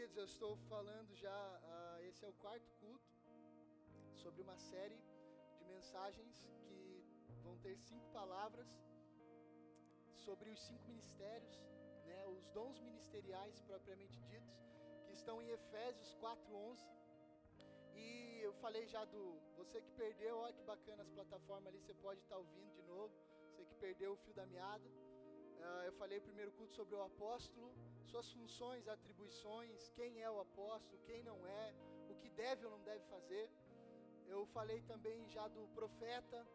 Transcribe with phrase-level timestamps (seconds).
[0.00, 3.12] queridos, eu estou falando já, uh, esse é o quarto culto,
[4.14, 4.98] sobre uma série
[5.58, 7.04] de mensagens que
[7.42, 8.66] vão ter cinco palavras
[10.14, 11.54] sobre os cinco ministérios,
[12.06, 14.56] né, os dons ministeriais propriamente ditos,
[15.04, 16.82] que estão em Efésios 4:11.
[17.94, 19.22] E eu falei já do
[19.58, 23.12] você que perdeu, olha que bacana as plataformas ali, você pode estar ouvindo de novo.
[23.50, 24.88] Você que perdeu o fio da meada.
[25.60, 27.72] Uh, eu falei primeiro culto sobre o apóstolo,
[28.10, 31.74] suas funções, atribuições, quem é o apóstolo, quem não é,
[32.08, 33.50] o que deve ou não deve fazer.
[34.26, 36.46] Eu falei também já do profeta,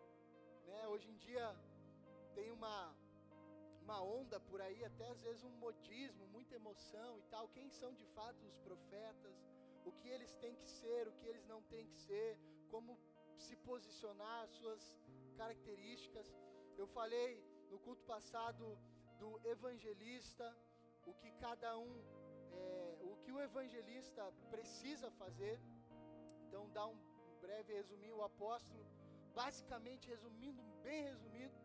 [0.65, 0.87] né?
[0.87, 1.45] Hoje em dia
[2.33, 2.95] tem uma
[3.85, 7.47] uma onda por aí, até às vezes um modismo, muita emoção e tal.
[7.49, 9.35] Quem são de fato os profetas?
[9.85, 12.39] O que eles têm que ser, o que eles não têm que ser,
[12.71, 12.97] como
[13.37, 14.83] se posicionar, suas
[15.37, 16.33] características.
[16.75, 18.77] Eu falei no culto passado
[19.25, 20.45] do evangelista,
[21.09, 21.93] o que cada um,
[22.51, 25.59] é, o que o evangelista precisa fazer.
[26.43, 26.97] Então, dá um
[27.45, 28.83] breve resuminho: o apóstolo,
[29.41, 31.55] basicamente resumindo, bem resumido,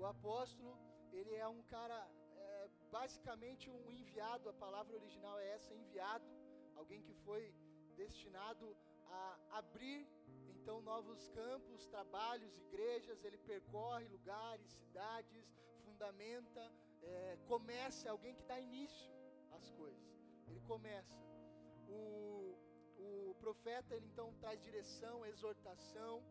[0.00, 0.72] o apóstolo,
[1.12, 1.98] ele é um cara,
[2.36, 6.28] é, basicamente um enviado, a palavra original é essa, enviado,
[6.76, 7.42] alguém que foi
[7.96, 8.76] destinado
[9.10, 10.06] a abrir
[10.56, 15.46] então novos campos, trabalhos, igrejas, ele percorre lugares, cidades,
[15.84, 16.64] fundamenta,
[17.02, 19.10] é, começa, alguém que dá início
[19.52, 20.06] às coisas.
[20.46, 21.14] Ele começa.
[21.88, 22.56] O,
[22.98, 26.22] o profeta, ele então traz direção, exortação,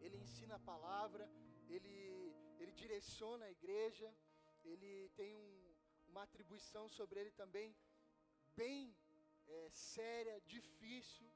[0.00, 1.28] ele ensina a palavra,
[1.68, 4.12] ele, ele direciona a igreja,
[4.64, 5.74] ele tem um,
[6.08, 7.74] uma atribuição sobre ele também
[8.56, 8.94] bem
[9.46, 11.28] é, séria, difícil.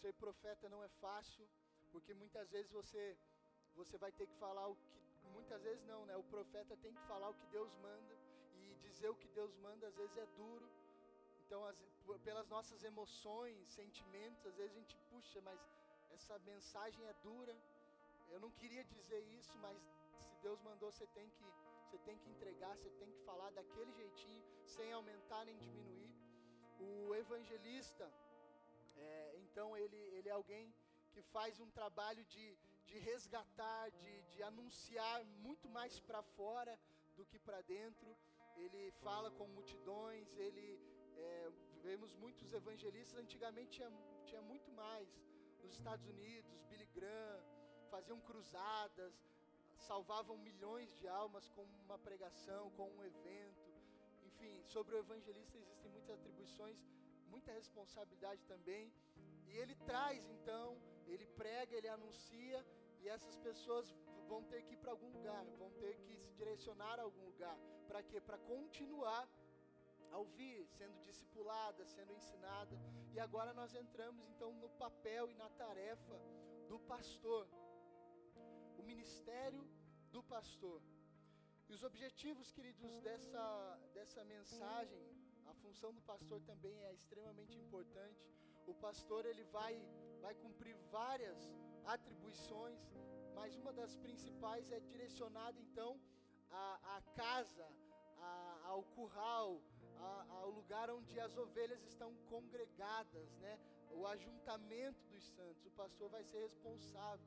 [0.00, 1.48] Ser profeta não é fácil,
[1.92, 3.16] porque muitas vezes você
[3.74, 6.16] você vai ter que falar o que muitas vezes não, né?
[6.16, 8.16] O profeta tem que falar o que Deus manda
[8.54, 10.68] e dizer o que Deus manda às vezes é duro.
[11.46, 11.76] Então, as,
[12.22, 15.60] pelas nossas emoções, sentimentos, às vezes a gente puxa, mas
[16.12, 17.56] essa mensagem é dura.
[18.28, 19.78] Eu não queria dizer isso, mas
[20.28, 21.44] se Deus mandou, você tem que
[21.84, 26.12] você tem que entregar, você tem que falar daquele jeitinho, sem aumentar nem diminuir.
[26.80, 28.12] O evangelista,
[28.96, 30.74] é, então ele, ele é alguém
[31.12, 36.78] que faz um trabalho de, de resgatar, de, de anunciar muito mais para fora
[37.16, 38.16] do que para dentro.
[38.56, 40.80] Ele fala com multidões, ele
[41.16, 41.52] é,
[41.82, 43.90] vemos muitos evangelistas, antigamente tinha,
[44.24, 45.08] tinha muito mais.
[45.62, 47.42] Nos Estados Unidos, Billy Graham,
[47.90, 49.14] faziam cruzadas,
[49.78, 53.72] salvavam milhões de almas com uma pregação, com um evento.
[54.24, 56.78] Enfim, sobre o evangelista existem muitas atribuições,
[57.28, 58.92] muita responsabilidade também.
[59.46, 60.76] E ele traz então
[61.12, 62.64] ele prega, ele anuncia
[63.00, 63.94] e essas pessoas
[64.26, 67.58] vão ter que ir para algum lugar, vão ter que se direcionar a algum lugar.
[67.86, 68.20] Para quê?
[68.20, 69.28] Para continuar
[70.10, 72.76] a ouvir, sendo discipulada, sendo ensinada.
[73.12, 76.20] E agora nós entramos então no papel e na tarefa
[76.68, 77.46] do pastor.
[78.78, 79.62] O ministério
[80.10, 80.80] do pastor.
[81.68, 85.02] E os objetivos, queridos, dessa, dessa mensagem,
[85.46, 88.22] a função do pastor também é extremamente importante.
[88.66, 89.74] O pastor ele vai
[90.24, 91.38] vai cumprir várias
[91.84, 92.80] atribuições,
[93.34, 96.00] mas uma das principais é direcionada então
[96.50, 97.68] à, à casa,
[98.18, 99.60] à, ao curral,
[99.98, 103.58] à, ao lugar onde as ovelhas estão congregadas, né?
[103.90, 105.66] O ajuntamento dos santos.
[105.66, 107.26] O pastor vai ser responsável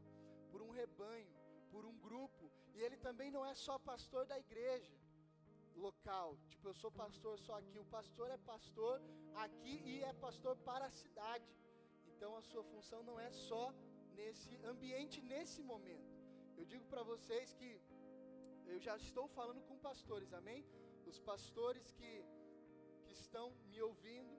[0.49, 1.31] por um rebanho,
[1.69, 4.97] por um grupo, e ele também não é só pastor da igreja
[5.77, 6.37] local.
[6.49, 7.77] Tipo, eu sou pastor só aqui.
[7.79, 9.01] O pastor é pastor
[9.45, 11.49] aqui e é pastor para a cidade.
[12.11, 13.65] Então a sua função não é só
[14.15, 16.11] nesse ambiente, nesse momento.
[16.57, 17.71] Eu digo para vocês que
[18.65, 20.65] eu já estou falando com pastores, amém?
[21.05, 22.13] Os pastores que,
[23.05, 24.35] que estão me ouvindo,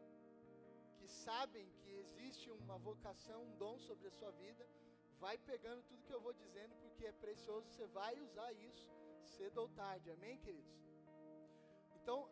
[0.96, 4.66] que sabem que existe uma vocação, um dom sobre a sua vida,
[5.18, 8.88] vai pegando tudo que eu vou dizendo, porque é precioso, você vai usar isso
[9.36, 10.87] cedo ou tarde, amém, queridos?
[12.08, 12.26] Então,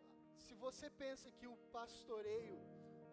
[0.44, 2.58] se você pensa que o pastoreio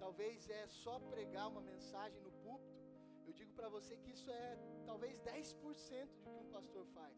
[0.04, 2.80] talvez é só pregar uma mensagem no púlpito,
[3.28, 7.18] eu digo para você que isso é talvez 10% do que um pastor faz.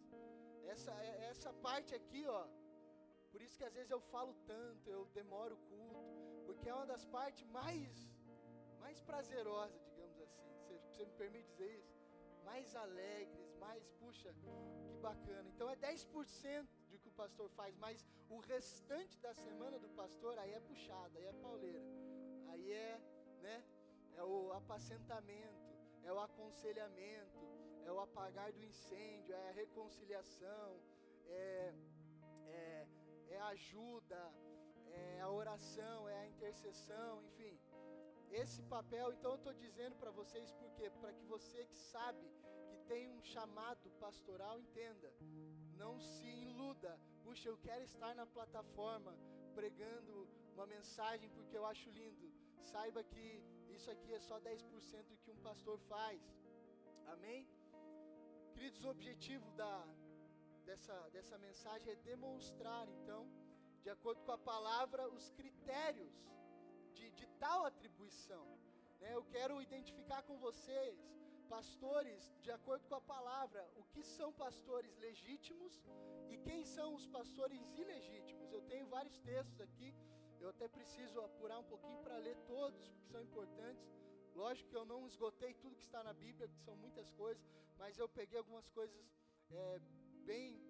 [0.63, 2.47] Essa, é, essa parte aqui, ó,
[3.31, 6.01] por isso que às vezes eu falo tanto, eu demoro o culto,
[6.48, 7.94] porque é uma das partes mais,
[8.80, 10.50] mais prazerosas, digamos assim.
[10.57, 11.95] Você, você me permite dizer isso?
[12.44, 14.50] Mais alegres, mais, puxa, que
[15.07, 15.48] bacana.
[15.53, 16.85] Então é 10% do que o
[17.21, 21.81] pastor faz, mas o restante da semana do pastor aí é puxada, aí é pauleira
[22.56, 23.00] aí é,
[23.41, 23.63] né,
[24.15, 25.69] é o apacentamento,
[26.03, 27.39] é o aconselhamento,
[27.83, 30.79] é o apagar do incêndio, é a reconciliação,
[31.27, 31.73] é,
[32.47, 32.88] é,
[33.29, 34.33] é a ajuda,
[34.88, 37.59] é a oração, é a intercessão, enfim.
[38.31, 40.89] esse papel, então eu estou dizendo para vocês por quê?
[41.01, 42.25] Para que você que sabe
[42.92, 45.10] tem um chamado pastoral entenda.
[45.84, 47.00] Não se iluda.
[47.24, 49.14] Puxa, eu quero estar na plataforma
[49.54, 52.28] pregando uma mensagem porque eu acho lindo.
[52.72, 53.28] Saiba que
[53.76, 56.22] isso aqui é só 10% do que um pastor faz.
[57.14, 57.48] Amém?
[58.54, 59.74] Queridos, o objetivo da,
[60.66, 63.22] dessa, dessa mensagem é demonstrar, então,
[63.84, 66.16] de acordo com a palavra, os critérios
[66.94, 68.46] de, de tal atribuição.
[69.00, 69.14] Né?
[69.14, 70.98] Eu quero identificar com vocês,
[71.45, 75.74] pastores, de acordo com a palavra, o que são pastores legítimos
[76.30, 78.51] e quem são os pastores ilegítimos.
[78.51, 79.94] Eu tenho vários textos aqui,
[80.39, 83.88] eu até preciso apurar um pouquinho para ler todos, que são importantes.
[84.36, 87.44] Lógico que eu não esgotei tudo que está na Bíblia, que são muitas coisas,
[87.77, 89.06] mas eu peguei algumas coisas
[89.50, 89.80] é,
[90.25, 90.62] bem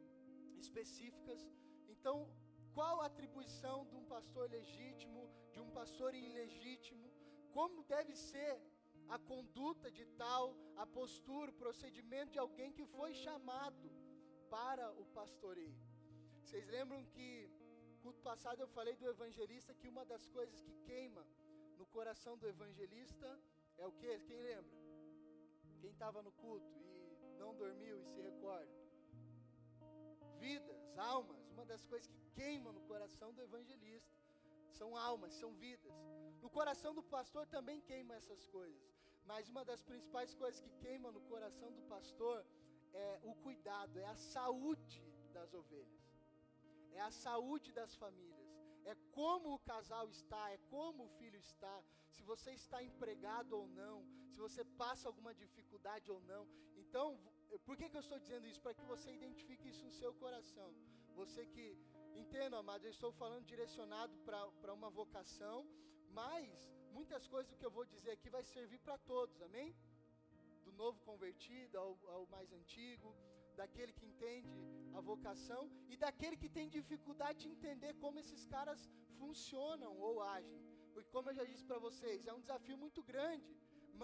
[0.58, 1.42] específicas.
[1.88, 2.30] Então,
[2.74, 7.12] qual a atribuição de um pastor legítimo, de um pastor ilegítimo?
[7.52, 8.62] Como deve ser
[9.10, 13.92] a conduta de tal, a postura, o procedimento de alguém que foi chamado
[14.50, 15.78] para o pastoreio?
[16.44, 17.50] Vocês lembram que
[18.06, 21.26] culto passado eu falei do evangelista que uma das coisas que queima
[21.80, 23.28] no coração do evangelista
[23.78, 24.20] é o que?
[24.28, 24.78] Quem lembra?
[25.82, 26.78] Quem estava no culto
[27.24, 28.76] e não dormiu e se recorda?
[30.40, 31.42] Vidas, almas.
[31.54, 34.16] Uma das coisas que queima no coração do evangelista
[34.70, 35.94] são almas, são vidas.
[36.44, 38.95] No coração do pastor também queima essas coisas.
[39.26, 42.46] Mas uma das principais coisas que queima no coração do pastor
[42.94, 45.02] é o cuidado, é a saúde
[45.34, 46.06] das ovelhas,
[46.92, 48.50] é a saúde das famílias,
[48.86, 51.76] é como o casal está, é como o filho está,
[52.16, 56.48] se você está empregado ou não, se você passa alguma dificuldade ou não.
[56.78, 57.20] Então,
[57.66, 58.62] por que, que eu estou dizendo isso?
[58.62, 60.70] Para que você identifique isso no seu coração.
[61.16, 61.78] Você que,
[62.16, 65.68] entenda, amado, eu estou falando direcionado para uma vocação,
[66.12, 66.50] mas
[66.98, 69.70] muitas coisas que eu vou dizer aqui vai servir para todos, amém?
[70.66, 73.10] Do novo convertido ao, ao mais antigo,
[73.62, 74.54] daquele que entende
[74.98, 75.62] a vocação
[75.92, 78.82] e daquele que tem dificuldade de entender como esses caras
[79.20, 80.62] funcionam ou agem.
[80.94, 83.52] Porque, como eu já disse para vocês, é um desafio muito grande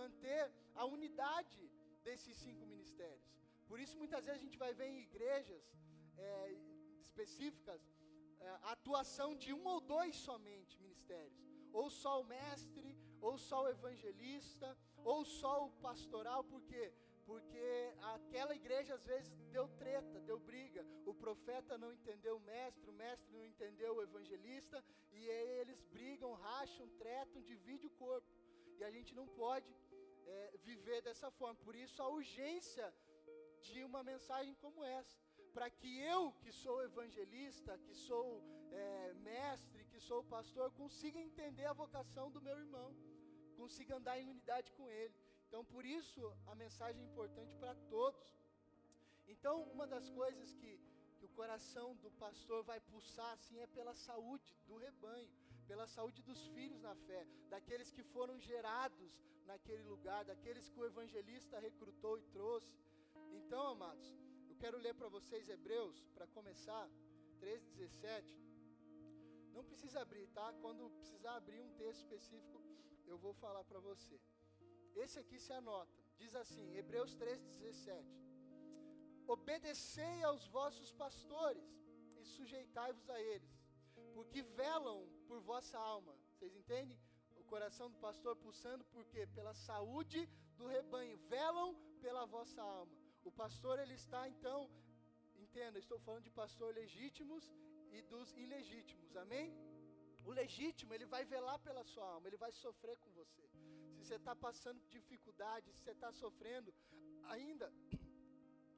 [0.01, 0.43] manter
[0.81, 1.61] a unidade
[2.07, 3.29] desses cinco ministérios.
[3.69, 5.63] Por isso, muitas vezes a gente vai ver em igrejas
[6.17, 6.31] é,
[7.05, 7.81] específicas
[8.39, 11.50] é, a atuação de um ou dois somente ministérios.
[11.73, 16.91] Ou só o mestre, ou só o evangelista, ou só o pastoral, por quê?
[17.25, 20.85] Porque aquela igreja às vezes deu treta, deu briga.
[21.05, 26.33] O profeta não entendeu o mestre, o mestre não entendeu o evangelista, e eles brigam,
[26.33, 28.27] racham, tretam, dividem o corpo.
[28.79, 29.71] E a gente não pode
[30.25, 31.55] é, viver dessa forma.
[31.63, 32.93] Por isso a urgência
[33.61, 35.17] de uma mensagem como essa.
[35.53, 38.41] Para que eu, que sou evangelista, que sou
[38.71, 42.89] é, mestre, sou pastor, consiga entender a vocação do meu irmão,
[43.55, 45.15] consiga andar em unidade com ele.
[45.47, 46.21] Então, por isso,
[46.51, 48.25] a mensagem é importante para todos.
[49.27, 50.71] Então, uma das coisas que,
[51.17, 55.29] que o coração do pastor vai pulsar assim é pela saúde do rebanho,
[55.67, 59.11] pela saúde dos filhos na fé, daqueles que foram gerados
[59.45, 62.73] naquele lugar, daqueles que o evangelista recrutou e trouxe.
[63.39, 64.07] Então, amados,
[64.49, 66.89] eu quero ler para vocês Hebreus, para começar,
[67.39, 68.50] 3,17.
[69.55, 70.53] Não precisa abrir, tá?
[70.61, 72.61] Quando precisar abrir um texto específico,
[73.05, 74.19] eu vou falar para você.
[74.95, 75.99] Esse aqui se anota.
[76.17, 78.05] Diz assim, Hebreus 3,17.
[79.27, 81.69] Obedecei aos vossos pastores
[82.19, 83.53] e sujeitai-vos a eles,
[84.13, 86.13] porque velam por vossa alma.
[86.33, 86.99] Vocês entendem?
[87.37, 89.25] O coração do pastor pulsando, por quê?
[89.27, 91.17] Pela saúde do rebanho.
[91.35, 92.91] Velam pela vossa alma.
[93.23, 94.69] O pastor, ele está então,
[95.35, 97.51] entenda, estou falando de pastor legítimos
[97.91, 99.47] e dos ilegítimos, amém?
[100.25, 103.43] O legítimo, ele vai velar pela sua alma, ele vai sofrer com você.
[103.95, 106.73] Se você está passando dificuldade, se você está sofrendo,
[107.35, 107.71] ainda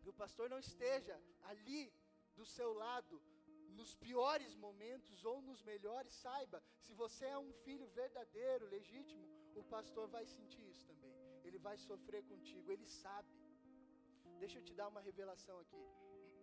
[0.02, 1.16] que o pastor não esteja
[1.52, 1.94] ali
[2.36, 3.22] do seu lado,
[3.80, 9.64] nos piores momentos ou nos melhores, saiba, se você é um filho verdadeiro, legítimo, o
[9.64, 11.14] pastor vai sentir isso também.
[11.44, 13.34] Ele vai sofrer contigo, ele sabe.
[14.40, 15.84] Deixa eu te dar uma revelação aqui.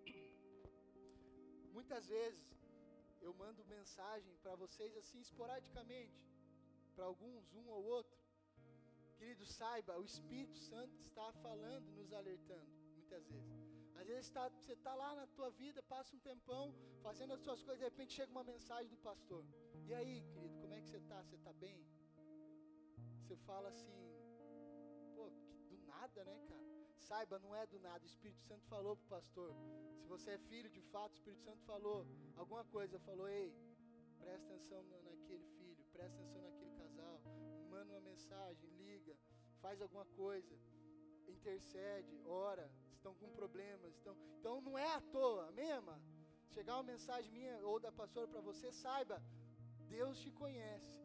[1.76, 2.59] Muitas vezes
[3.20, 6.20] eu mando mensagem para vocês assim esporadicamente,
[6.94, 8.18] para alguns, um ou outro.
[9.18, 13.60] Querido, saiba, o Espírito Santo está falando, nos alertando, muitas vezes.
[13.94, 17.62] Às vezes tá, você está lá na tua vida, passa um tempão fazendo as suas
[17.62, 19.44] coisas, de repente chega uma mensagem do pastor.
[19.86, 21.22] E aí, querido, como é que você está?
[21.22, 21.84] Você está bem?
[23.20, 23.92] Você fala assim,
[25.14, 25.28] pô,
[25.68, 26.69] do nada, né, cara?
[27.00, 28.02] Saiba, não é do nada.
[28.04, 29.54] O Espírito Santo falou para o pastor.
[30.00, 33.54] Se você é filho de fato, o Espírito Santo falou alguma coisa, falou, ei,
[34.18, 37.20] presta atenção naquele filho, presta atenção naquele casal,
[37.68, 39.16] manda uma mensagem liga,
[39.60, 40.54] faz alguma coisa,
[41.26, 43.94] intercede, ora, estão com problemas.
[43.96, 44.16] Estão...
[44.38, 46.02] Então não é à toa, amado?
[46.50, 49.22] Chegar uma mensagem minha ou da pastora para você, saiba,
[49.88, 51.00] Deus te conhece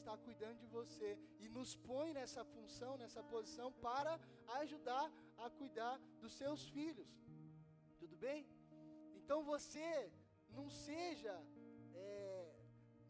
[0.00, 1.10] está cuidando de você
[1.44, 4.12] e nos põe nessa função, nessa posição para
[4.60, 5.06] ajudar
[5.44, 7.08] a cuidar dos seus filhos.
[8.02, 8.40] Tudo bem?
[9.18, 9.88] Então você
[10.58, 11.34] não seja,
[11.94, 12.08] é,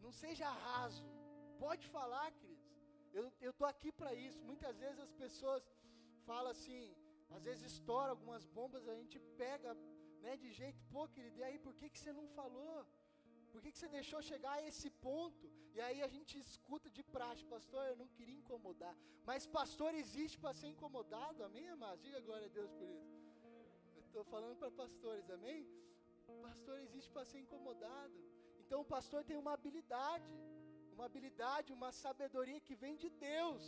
[0.05, 1.05] não seja raso.
[1.65, 2.69] Pode falar, queridos.
[3.13, 4.41] Eu estou aqui para isso.
[4.51, 5.63] Muitas vezes as pessoas
[6.29, 6.95] falam assim,
[7.35, 9.73] às vezes estoura algumas bombas, a gente pega
[10.21, 12.85] né, de jeito, pô, querido, e aí por que, que você não falou?
[13.51, 15.45] Por que, que você deixou chegar a esse ponto?
[15.75, 18.95] E aí a gente escuta de praxe, pastor, eu não queria incomodar.
[19.29, 22.03] Mas pastor existe para ser incomodado, amém, amados?
[22.07, 23.11] Diga glória a Deus por isso.
[23.95, 25.61] Eu estou falando para pastores, amém?
[26.41, 28.13] Pastor existe para ser incomodado.
[28.63, 30.31] Então o pastor tem uma habilidade,
[30.93, 33.63] uma habilidade, uma sabedoria que vem de Deus.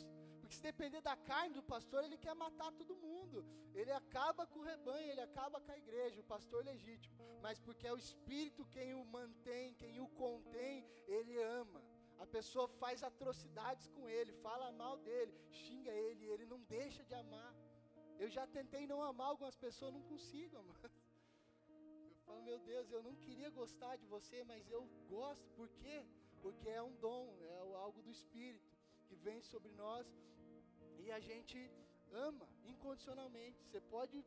[0.53, 3.37] Se depender da carne do pastor, ele quer matar todo mundo.
[3.79, 7.15] Ele acaba com o rebanho, ele acaba com a igreja, o pastor legítimo.
[7.45, 11.81] Mas porque é o Espírito quem o mantém, quem o contém, ele ama.
[12.19, 17.15] A pessoa faz atrocidades com ele, fala mal dele, xinga ele, ele não deixa de
[17.15, 17.53] amar.
[18.23, 20.91] Eu já tentei não amar algumas pessoas, não consigo amar.
[22.25, 25.49] Falo, meu Deus, eu não queria gostar de você, mas eu gosto.
[25.59, 25.97] Por quê?
[26.43, 28.71] Porque é um dom, é algo do Espírito
[29.07, 30.05] que vem sobre nós
[31.05, 31.57] e a gente
[32.11, 33.63] ama incondicionalmente.
[33.63, 34.25] Você pode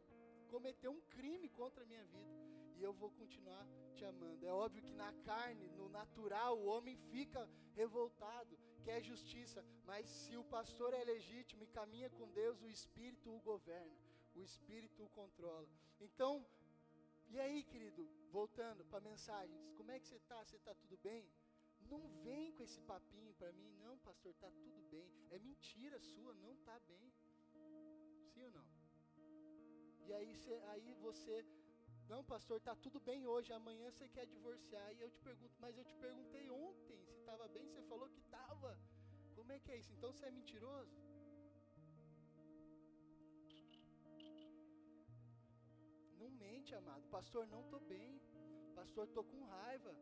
[0.49, 2.35] cometer um crime contra a minha vida
[2.77, 4.45] e eu vou continuar te amando.
[4.45, 10.37] É óbvio que na carne, no natural, o homem fica revoltado, quer justiça, mas se
[10.37, 13.97] o pastor é legítimo e caminha com Deus, o Espírito o governa,
[14.35, 15.69] o Espírito o controla.
[16.01, 16.45] Então,
[17.31, 20.45] e aí, querido, voltando para mensagens, como é que você está?
[20.45, 21.27] Você está tudo bem?
[21.93, 25.09] Não vem com esse papinho para mim, não, pastor, está tudo bem.
[25.31, 27.13] É mentira sua, não está bem.
[28.33, 28.67] Sim ou não?
[30.07, 31.45] E aí, cê, aí você,
[32.09, 34.93] não, pastor, está tudo bem hoje, amanhã você quer divorciar.
[34.95, 38.19] E eu te pergunto, mas eu te perguntei ontem se estava bem, você falou que
[38.19, 38.79] estava.
[39.35, 39.93] Como é que é isso?
[39.93, 40.97] Então você é mentiroso?
[46.67, 47.05] mente, amado.
[47.09, 48.21] Pastor, não estou bem.
[48.75, 49.95] Pastor, estou com raiva.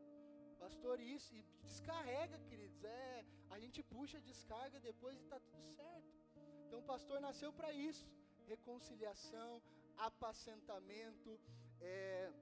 [0.58, 1.34] Pastor, isso.
[1.34, 2.82] E descarrega, queridos.
[2.84, 6.12] É, a gente puxa, descarga depois e está tudo certo.
[6.66, 8.06] Então, o pastor nasceu para isso:
[8.46, 9.62] reconciliação,
[9.96, 11.38] apacentamento.
[11.80, 12.32] É,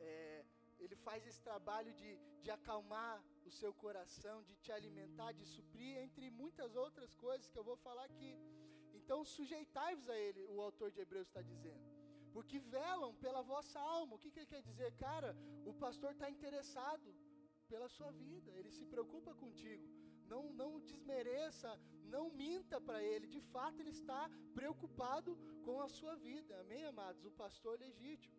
[0.00, 0.44] é,
[0.78, 2.10] ele faz esse trabalho de,
[2.42, 7.58] de acalmar o seu coração, de te alimentar, de suprir, entre muitas outras coisas que
[7.58, 8.36] eu vou falar aqui.
[8.94, 11.92] Então, sujeitai-vos a ele, o autor de Hebreus está dizendo
[12.32, 14.16] porque velam pela vossa alma.
[14.16, 14.90] O que, que ele quer dizer?
[14.92, 15.36] Cara,
[15.66, 17.14] o pastor está interessado
[17.72, 19.86] pela sua vida, ele se preocupa contigo.
[20.32, 21.70] Não, não desmereça,
[22.14, 23.26] não minta para ele.
[23.36, 24.22] De fato, ele está
[24.58, 25.30] preocupado
[25.66, 26.52] com a sua vida.
[26.64, 27.24] Amém, amados?
[27.30, 28.36] O pastor legítimo.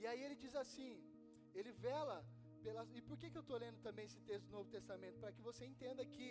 [0.00, 0.92] E aí ele diz assim:
[1.58, 2.18] ele vela.
[2.98, 5.18] E por que, que eu estou lendo também esse texto do Novo Testamento?
[5.22, 6.28] Para que você entenda que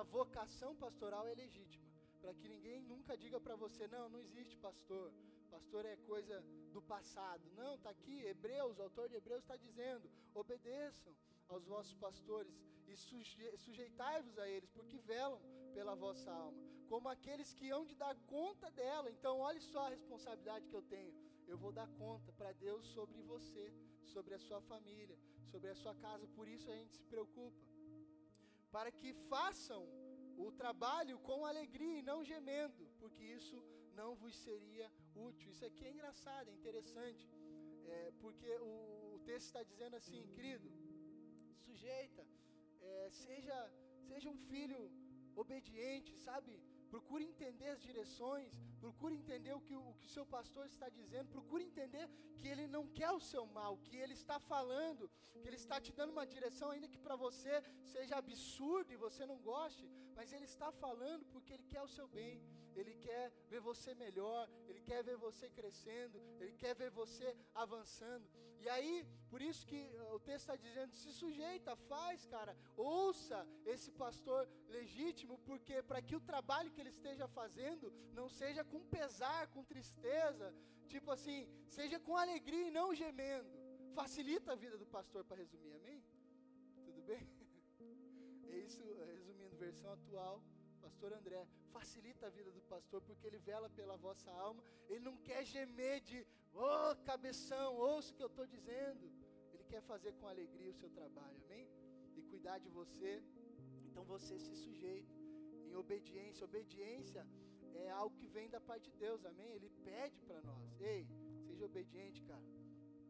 [0.00, 1.86] a vocação pastoral é legítima.
[2.20, 5.10] Para que ninguém nunca diga para você: não, não existe pastor
[5.50, 6.36] pastor é coisa
[6.72, 7.42] do passado.
[7.56, 11.12] Não, está aqui, Hebreus, o autor de Hebreus está dizendo: obedeçam
[11.54, 12.54] aos vossos pastores
[12.88, 15.40] e suje sujeitai-vos a eles, porque velam
[15.74, 19.08] pela vossa alma, como aqueles que hão de dar conta dela.
[19.10, 21.14] Então, olhe só a responsabilidade que eu tenho.
[21.46, 23.72] Eu vou dar conta para Deus sobre você,
[24.12, 25.16] sobre a sua família,
[25.52, 26.26] sobre a sua casa.
[26.28, 27.64] Por isso a gente se preocupa.
[28.70, 29.82] Para que façam
[30.36, 33.56] o trabalho com alegria e não gemendo, porque isso
[33.94, 35.50] não vos seria útil.
[35.50, 37.28] Isso aqui é engraçado, é interessante,
[37.84, 40.70] é, porque o, o, texto está dizendo assim, querido,
[41.80, 42.22] sujeita,
[42.80, 43.56] é, seja,
[44.08, 44.80] seja um filho
[45.42, 46.52] obediente, sabe?
[46.90, 48.52] Procure entender as direções,
[48.84, 52.04] procure entender o que o que o seu pastor está dizendo, procure entender
[52.38, 55.10] que ele não quer o seu mal, que ele está falando,
[55.40, 57.54] que ele está te dando uma direção, ainda que para você
[57.94, 62.08] seja absurdo e você não goste, mas ele está falando porque ele quer o seu
[62.08, 62.34] bem.
[62.80, 67.28] Ele quer ver você melhor, Ele quer ver você crescendo, Ele quer ver você
[67.64, 68.26] avançando.
[68.62, 68.94] E aí,
[69.30, 69.80] por isso que
[70.16, 73.38] o texto está dizendo: se sujeita, faz, cara, ouça
[73.74, 74.42] esse pastor
[74.76, 79.70] legítimo, porque para que o trabalho que ele esteja fazendo não seja com pesar, com
[79.72, 80.48] tristeza,
[80.94, 81.40] tipo assim,
[81.78, 83.50] seja com alegria e não gemendo.
[84.00, 86.02] Facilita a vida do pastor, para resumir, amém?
[86.86, 87.22] Tudo bem?
[88.52, 90.42] É isso, resumindo, versão atual
[90.90, 95.16] pastor André, facilita a vida do pastor, porque ele vela pela vossa alma, ele não
[95.28, 96.18] quer gemer de,
[96.52, 99.04] ô oh, cabeção, ouça o que eu estou dizendo,
[99.52, 101.66] ele quer fazer com alegria o seu trabalho, amém?
[102.16, 103.22] E cuidar de você,
[103.86, 105.14] então você se sujeita,
[105.68, 106.44] em obediência.
[106.44, 107.24] Obediência
[107.74, 109.50] é algo que vem da parte de Deus, amém?
[109.52, 111.06] Ele pede para nós: ei,
[111.46, 112.48] seja obediente, cara.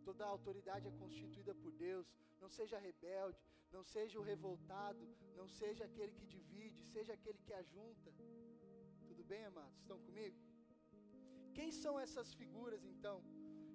[0.04, 2.06] Toda autoridade é constituída por Deus.
[2.40, 5.04] Não seja rebelde, não seja o revoltado,
[5.36, 8.12] não seja aquele que divide, seja aquele que ajunta.
[9.08, 9.78] Tudo bem, amados?
[9.78, 10.36] Estão comigo?
[11.54, 13.22] Quem são essas figuras, então,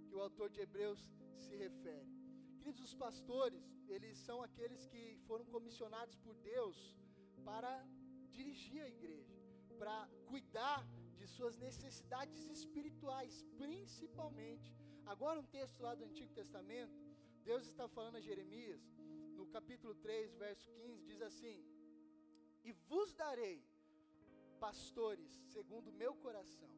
[0.08, 1.02] que o autor de Hebreus
[1.38, 2.10] se refere?
[2.60, 6.78] Queridos, os pastores, eles são aqueles que foram comissionados por Deus
[7.44, 7.74] para
[8.32, 9.36] dirigir a igreja,
[9.78, 9.98] para
[10.32, 10.80] cuidar
[11.20, 14.76] de suas necessidades espirituais, principalmente.
[15.06, 16.98] Agora, um texto lá do Antigo Testamento,
[17.44, 18.82] Deus está falando a Jeremias,
[19.56, 21.58] capítulo 3, verso 15, diz assim:
[22.68, 23.58] E vos darei
[24.60, 26.72] pastores segundo o meu coração,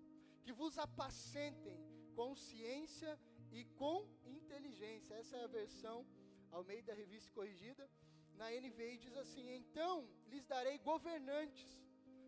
[0.43, 1.79] que vos apacentem
[2.17, 3.19] com ciência
[3.51, 3.97] e com
[4.37, 5.15] inteligência.
[5.15, 6.05] Essa é a versão
[6.51, 7.89] ao meio da revista corrigida.
[8.35, 11.67] Na NVI diz assim: Então lhes darei governantes,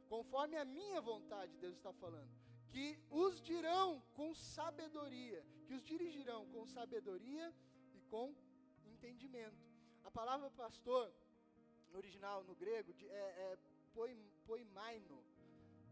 [0.08, 2.34] conforme a minha vontade, Deus está falando,
[2.74, 7.54] que os dirão com sabedoria, que os dirigirão com sabedoria
[7.94, 8.34] e com
[8.84, 9.69] entendimento.
[10.04, 11.12] A palavra pastor,
[11.92, 13.58] no original, no grego, é, é
[14.46, 15.24] poimaino.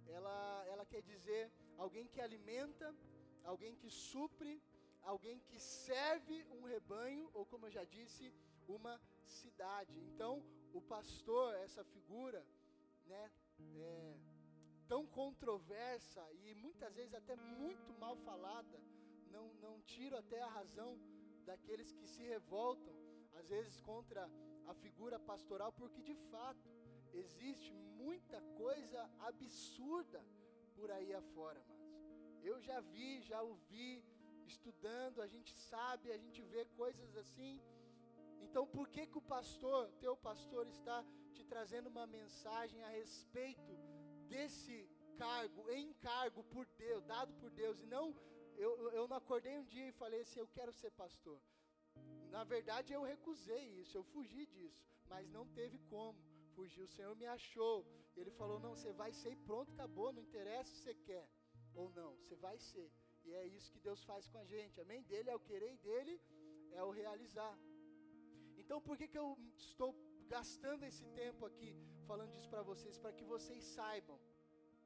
[0.08, 2.96] Ela, ela quer dizer alguém que alimenta,
[3.44, 4.62] alguém que supre,
[5.04, 8.34] alguém que serve um rebanho, ou como eu já disse,
[8.68, 9.98] uma cidade.
[10.00, 12.46] Então, o pastor, essa figura,
[13.06, 13.32] né,
[13.76, 14.18] é,
[14.88, 18.80] tão controversa e muitas vezes até muito mal falada,
[19.32, 20.98] não, não tiro até a razão
[21.46, 22.94] daqueles que se revoltam,
[23.39, 24.29] às vezes contra
[24.67, 26.67] a figura pastoral, porque de fato
[27.13, 30.24] existe muita coisa absurda
[30.75, 31.62] por aí afora,
[32.44, 34.03] eu já vi, já ouvi,
[34.46, 37.60] estudando, a gente sabe, a gente vê coisas assim.
[38.41, 41.03] Então, por que que o pastor, teu pastor, está
[41.34, 43.74] te trazendo uma mensagem a respeito
[44.29, 48.15] desse cargo, encargo por Deus, dado por Deus, e não,
[48.56, 51.39] eu, eu não acordei um dia e falei assim, eu quero ser pastor.
[52.36, 56.20] Na verdade, eu recusei isso, eu fugi disso, mas não teve como
[56.56, 56.84] fugir.
[56.84, 57.86] O Senhor me achou.
[58.16, 60.12] Ele falou: Não, você vai ser e pronto, acabou.
[60.12, 61.28] Não interessa se você quer
[61.74, 62.90] ou não, você vai ser.
[63.26, 64.82] E é isso que Deus faz com a gente.
[64.82, 65.04] Amém?
[65.04, 66.16] Dele é o querer e dele
[66.72, 67.56] é o realizar.
[68.62, 69.96] Então, por que, que eu estou
[70.28, 71.72] gastando esse tempo aqui
[72.10, 72.98] falando isso para vocês?
[72.98, 74.20] Para que vocês saibam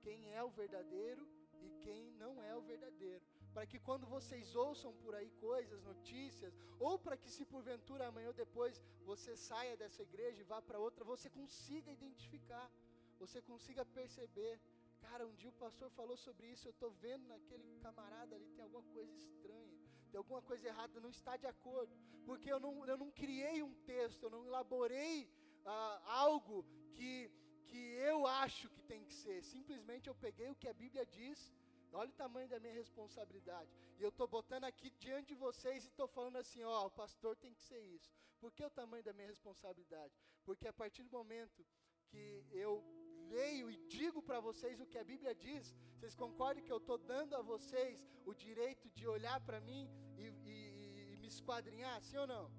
[0.02, 1.24] quem é o verdadeiro
[1.62, 3.24] e quem não é o verdadeiro.
[3.54, 8.30] Para que quando vocês ouçam por aí coisas, notícias, ou para que se porventura amanhã
[8.30, 12.72] ou depois você saia dessa igreja e vá para outra, você consiga identificar,
[13.20, 14.60] você consiga perceber.
[15.02, 18.64] Cara, um dia o pastor falou sobre isso, eu estou vendo naquele camarada ali, tem
[18.64, 19.78] alguma coisa estranha,
[20.10, 21.94] tem alguma coisa errada, não está de acordo,
[22.26, 25.30] porque eu não, eu não criei um texto, eu não elaborei
[25.66, 27.32] ah, algo que,
[27.66, 31.52] que eu acho que tem que ser, simplesmente eu peguei o que a Bíblia diz
[31.94, 33.70] Olha o tamanho da minha responsabilidade.
[34.00, 37.36] E eu estou botando aqui diante de vocês e estou falando assim: ó, o pastor
[37.36, 38.12] tem que ser isso.
[38.40, 40.14] Por que o tamanho da minha responsabilidade?
[40.46, 41.66] Porque a partir do momento
[42.10, 42.84] que eu
[43.30, 46.98] leio e digo para vocês o que a Bíblia diz, vocês concordam que eu estou
[46.98, 50.24] dando a vocês o direito de olhar para mim e,
[50.54, 52.52] e, e, me esquadrinhar, sim ou não?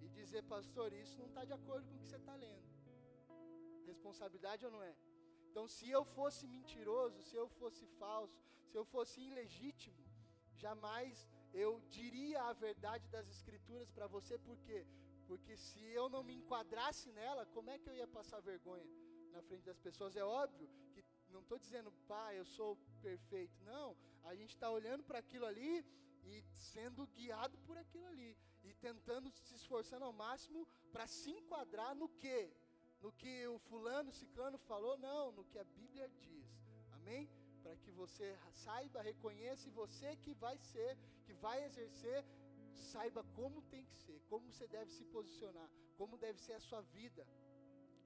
[0.00, 2.66] E dizer, pastor, isso não está de acordo com o que você está lendo.
[3.84, 4.96] Responsabilidade ou não é?
[5.56, 8.38] Então, se eu fosse mentiroso, se eu fosse falso,
[8.70, 10.04] se eu fosse ilegítimo,
[10.54, 14.86] jamais eu diria a verdade das Escrituras para você, por quê?
[15.26, 18.86] Porque se eu não me enquadrasse nela, como é que eu ia passar vergonha
[19.32, 20.14] na frente das pessoas?
[20.14, 23.56] É óbvio que não estou dizendo, pai, eu sou perfeito.
[23.64, 25.86] Não, a gente está olhando para aquilo ali
[26.22, 28.36] e sendo guiado por aquilo ali.
[28.62, 32.52] E tentando, se esforçando ao máximo para se enquadrar no quê?
[33.06, 36.48] No que o fulano, ciclano falou, não, no que a Bíblia diz.
[36.90, 37.30] Amém?
[37.62, 42.24] Para que você saiba, reconheça e você que vai ser, que vai exercer,
[42.74, 46.80] saiba como tem que ser, como você deve se posicionar, como deve ser a sua
[46.98, 47.24] vida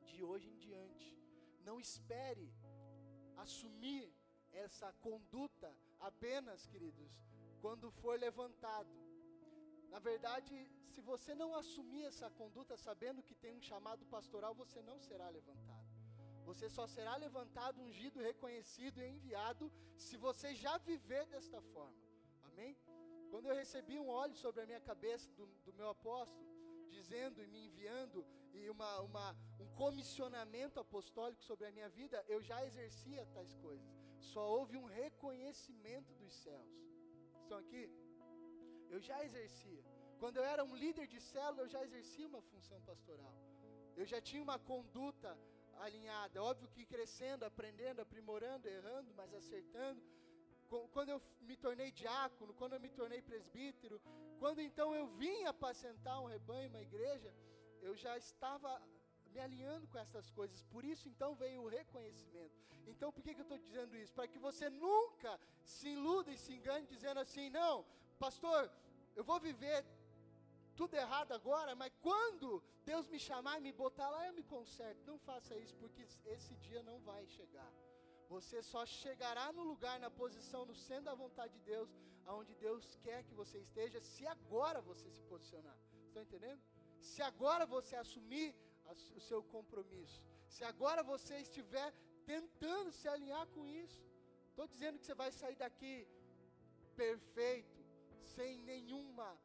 [0.05, 1.09] de hoje em diante.
[1.65, 2.53] Não espere
[3.39, 4.13] assumir
[4.53, 7.11] essa conduta apenas, queridos,
[7.63, 8.95] quando for levantado.
[9.95, 10.55] Na verdade,
[10.93, 15.29] se você não assumir essa conduta sabendo que tem um chamado pastoral, você não será
[15.29, 15.89] levantado.
[16.45, 22.01] Você só será levantado, ungido, reconhecido e enviado se você já viver desta forma.
[22.49, 22.77] Amém?
[23.31, 26.49] Quando eu recebi um óleo sobre a minha cabeça do, do meu apóstolo,
[26.89, 32.41] dizendo e me enviando e uma, uma, um comissionamento apostólico sobre a minha vida, eu
[32.43, 33.89] já exercia tais coisas.
[34.19, 36.69] Só houve um reconhecimento dos céus.
[37.43, 37.89] Estão aqui?
[38.95, 39.83] Eu já exercia.
[40.21, 43.35] Quando eu era um líder de célula, eu já exercia uma função pastoral.
[43.97, 45.31] Eu já tinha uma conduta
[45.87, 46.39] alinhada.
[46.39, 50.01] É óbvio que crescendo, aprendendo, aprimorando, errando, mas acertando.
[50.95, 54.01] Quando eu me tornei diácono, quando eu me tornei presbítero,
[54.39, 57.35] quando então eu vim apacentar um rebanho, uma igreja,
[57.83, 58.71] eu já estava
[59.33, 60.63] me alinhando com essas coisas.
[60.75, 62.55] Por isso, então, veio o reconhecimento.
[62.87, 64.13] Então, por que, que eu estou dizendo isso?
[64.13, 67.85] Para que você nunca se iluda e se engane dizendo assim: não,
[68.25, 68.63] pastor,
[69.19, 69.79] eu vou viver
[70.81, 72.49] tudo errado agora, mas quando
[72.91, 75.07] Deus me chamar e me botar lá, eu me conserto.
[75.11, 76.03] Não faça isso, porque
[76.37, 77.71] esse dia não vai chegar.
[78.35, 81.91] Você só chegará no lugar, na posição, no centro da vontade de Deus,
[82.31, 85.79] aonde Deus quer que você esteja, se agora você se posicionar.
[86.09, 86.63] Estão entendendo?
[87.11, 88.49] Se agora você assumir
[89.19, 90.21] o seu compromisso.
[90.55, 91.91] Se agora você estiver
[92.33, 94.01] tentando se alinhar com isso,
[94.51, 95.95] estou dizendo que você vai sair daqui
[97.03, 97.80] perfeito,
[98.35, 99.39] sem nenhuma,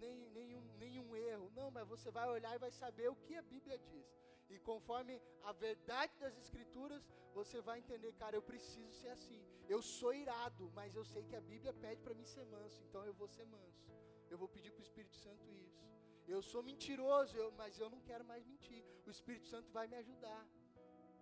[0.00, 1.50] nem, nenhum, nenhum erro.
[1.54, 4.06] Não, mas você vai olhar e vai saber o que a Bíblia diz.
[4.48, 9.40] E conforme a verdade das Escrituras, você vai entender, cara, eu preciso ser assim.
[9.68, 13.04] Eu sou irado, mas eu sei que a Bíblia pede para mim ser manso, então
[13.04, 13.84] eu vou ser manso.
[14.30, 15.84] Eu vou pedir para o Espírito Santo isso.
[16.26, 18.82] Eu sou mentiroso, eu, mas eu não quero mais mentir.
[19.06, 20.46] O Espírito Santo vai me ajudar.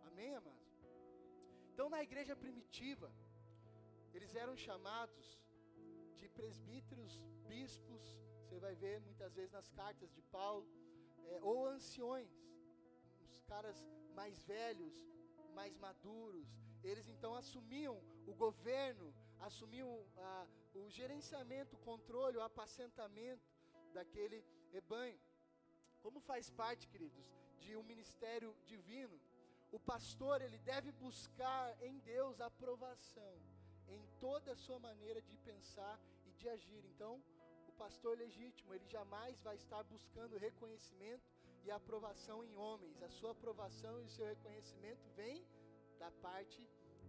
[0.09, 0.67] Amém, amados?
[1.73, 3.13] Então, na igreja primitiva,
[4.15, 5.39] eles eram chamados
[6.37, 7.13] presbíteros,
[7.49, 8.03] bispos,
[8.43, 10.67] você vai ver muitas vezes nas cartas de Paulo,
[11.33, 12.31] é, ou anciões,
[13.29, 13.79] os caras
[14.15, 14.95] mais velhos,
[15.55, 16.49] mais maduros.
[16.85, 17.97] Eles então assumiam
[18.27, 23.51] o governo, assumiam ah, o gerenciamento, o controle, o apacentamento
[23.93, 25.19] daquele rebanho.
[26.01, 27.27] Como faz parte, queridos,
[27.59, 29.19] de um ministério divino,
[29.73, 33.35] o pastor ele deve buscar em Deus aprovação
[33.89, 35.99] em toda a sua maneira de pensar
[36.43, 36.83] de agir.
[36.93, 37.13] Então,
[37.71, 41.29] o pastor legítimo, ele jamais vai estar buscando reconhecimento
[41.65, 43.03] e aprovação em homens.
[43.03, 45.39] A sua aprovação e o seu reconhecimento vem
[45.99, 46.61] da parte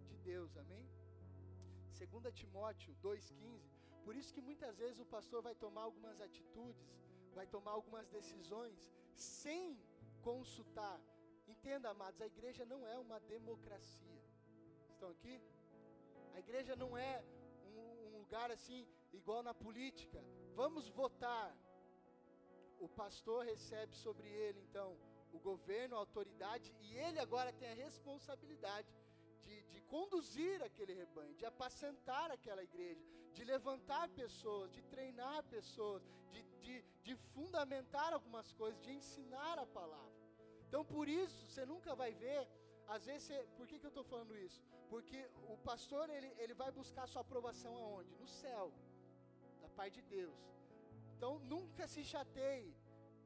[0.08, 0.56] de Deus.
[0.56, 0.86] Amém?
[1.98, 3.60] 2 Timóteo 2,15.
[4.04, 6.88] Por isso que muitas vezes o pastor vai tomar algumas atitudes
[7.38, 8.78] vai tomar algumas decisões
[9.14, 9.78] sem
[10.22, 11.00] consultar.
[11.46, 14.22] Entenda, amados, a igreja não é uma democracia.
[14.92, 15.40] Estão aqui?
[16.34, 17.24] A igreja não é
[17.76, 18.80] um, um lugar assim,
[19.12, 20.22] igual na política.
[20.54, 21.56] Vamos votar.
[22.78, 24.96] O pastor recebe sobre ele, então,
[25.32, 28.88] o governo, a autoridade, e ele agora tem a responsabilidade
[29.42, 36.02] de, de conduzir aquele rebanho, de apacentar aquela igreja, de levantar pessoas, de treinar pessoas,
[36.30, 40.18] de, de, de fundamentar algumas coisas, de ensinar a palavra.
[40.66, 42.48] Então, por isso, você nunca vai ver,
[42.86, 44.62] às vezes, você, por que, que eu estou falando isso?
[44.88, 45.18] Porque
[45.48, 48.14] o pastor, ele, ele vai buscar sua aprovação aonde?
[48.16, 48.72] No céu,
[49.78, 50.38] parte de Deus.
[51.14, 52.74] Então, nunca se chateie.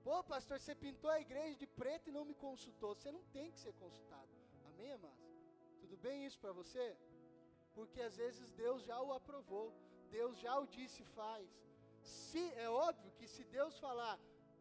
[0.06, 2.90] Pô, pastor, você pintou a igreja de preto e não me consultou.
[2.94, 4.32] Você não tem que ser consultado.
[4.70, 5.30] Amém, amados?
[5.80, 6.86] Tudo bem isso para você?
[7.76, 9.68] Porque às vezes Deus já o aprovou.
[10.10, 11.48] Deus já o disse faz.
[12.02, 14.18] Se é óbvio que se Deus falar,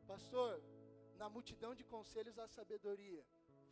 [0.08, 0.54] pastor,
[1.22, 3.24] na multidão de conselhos há sabedoria.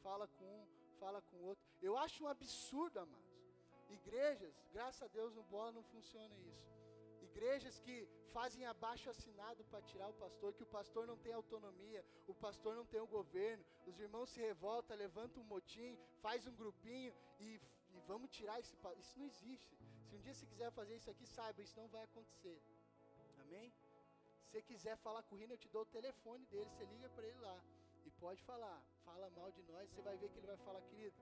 [0.03, 0.65] Fala com um,
[0.99, 1.63] fala com outro.
[1.81, 3.29] Eu acho um absurdo, amados.
[3.99, 6.78] Igrejas, graças a Deus no bola não funciona isso.
[7.39, 7.95] Igrejas que
[8.35, 12.75] fazem abaixo assinado para tirar o pastor, que o pastor não tem autonomia, o pastor
[12.75, 17.49] não tem o governo, os irmãos se revoltam, levantam um motim, faz um grupinho e,
[17.95, 18.99] e vamos tirar esse pastor.
[18.99, 19.77] Isso não existe.
[20.05, 22.61] Se um dia você quiser fazer isso aqui, saiba, isso não vai acontecer.
[23.43, 23.71] Amém?
[24.49, 27.25] Se quiser falar com o Rino, eu te dou o telefone dele, você liga para
[27.25, 27.57] ele lá.
[28.05, 31.15] E pode falar, fala mal de nós, você vai ver que ele vai falar, querido,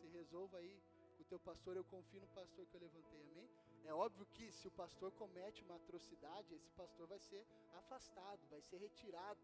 [0.00, 0.82] se resolva aí
[1.16, 3.48] com o teu pastor, eu confio no pastor que eu levantei, amém?
[3.84, 8.60] É óbvio que se o pastor comete uma atrocidade, esse pastor vai ser afastado, vai
[8.60, 9.40] ser retirado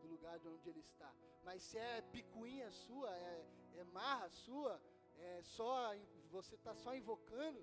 [0.00, 1.12] do lugar de onde ele está.
[1.44, 4.80] Mas se é picuinha sua, é, é marra sua,
[5.18, 5.94] é só
[6.30, 7.62] você está só invocando,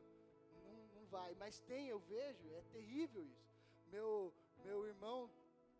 [1.09, 1.33] vai.
[1.35, 3.49] Mas tem, eu vejo, é terrível isso.
[3.91, 5.29] Meu, meu irmão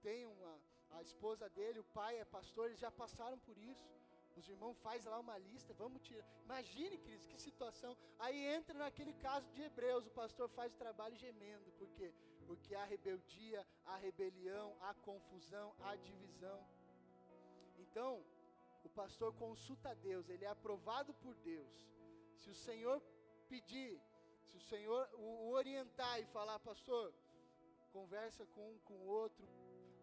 [0.02, 0.60] tem uma,
[0.92, 3.88] a esposa dele, o pai é pastor, eles já passaram por isso.
[4.40, 6.26] Os irmãos faz lá uma lista, vamos tirar.
[6.46, 7.96] Imagine, queridos, que situação.
[8.18, 11.72] Aí entra naquele caso de Hebreus, o pastor faz o trabalho gemendo.
[11.80, 12.14] Por quê?
[12.48, 16.60] Porque há rebeldia, há rebelião, há confusão, há divisão.
[17.78, 18.12] Então,
[18.84, 21.74] o pastor consulta a Deus, ele é aprovado por Deus.
[22.38, 23.02] Se o Senhor
[23.50, 24.02] pedir
[24.50, 27.14] se o Senhor o orientar e falar, pastor,
[27.92, 29.48] conversa com um, com outro.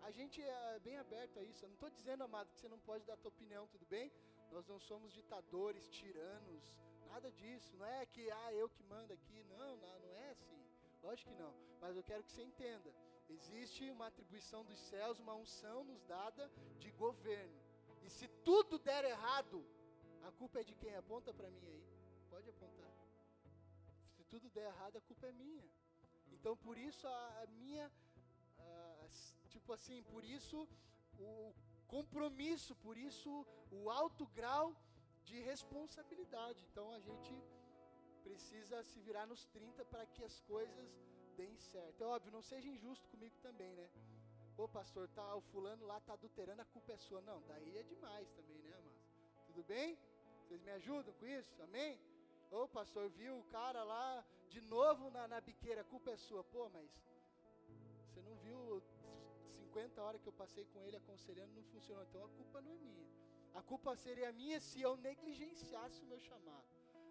[0.03, 1.65] A gente é bem aberto a isso.
[1.65, 4.13] Eu não estou dizendo, amado, que você não pode dar a tua opinião, tudo bem?
[4.51, 6.65] Nós não somos ditadores, tiranos,
[7.07, 7.77] nada disso.
[7.77, 9.45] Não é que, ah, eu que mando aqui.
[9.45, 10.63] Não, não, não é assim.
[11.03, 11.55] Lógico que não.
[11.81, 12.95] Mas eu quero que você entenda.
[13.29, 17.61] Existe uma atribuição dos céus, uma unção nos dada de governo.
[18.03, 19.65] E se tudo der errado,
[20.29, 20.95] A culpa é de quem?
[20.97, 21.85] Aponta para mim aí.
[22.29, 22.93] Pode apontar.
[24.17, 25.65] Se tudo der errado, a culpa é minha.
[26.33, 27.91] Então, por isso a, minha,
[29.49, 30.69] tipo assim, por isso
[31.19, 31.55] o
[31.87, 34.75] compromisso, por isso o alto grau
[35.25, 36.65] de responsabilidade.
[36.71, 37.35] Então, a gente
[38.23, 40.89] precisa se virar nos 30 para que as coisas
[41.37, 42.03] deem certo.
[42.03, 43.89] É óbvio, não seja injusto comigo também, né?
[44.57, 47.21] Ô pastor, tá, o fulano lá tá adulterando, a culpa é sua.
[47.21, 48.95] Não, daí é demais também, né, mas
[49.47, 49.99] Tudo bem?
[50.41, 51.63] Vocês me ajudam com isso?
[51.63, 52.01] Amém?
[52.51, 56.43] Ô pastor, viu o cara lá de novo na, na biqueira, a culpa é sua.
[56.45, 56.91] Pô, mas
[58.07, 58.83] você não viu
[59.77, 62.03] 50 horas que eu passei com ele aconselhando, não funcionou.
[62.05, 63.07] Então a culpa não é minha.
[63.53, 66.67] A culpa seria minha se eu negligenciasse o meu chamado.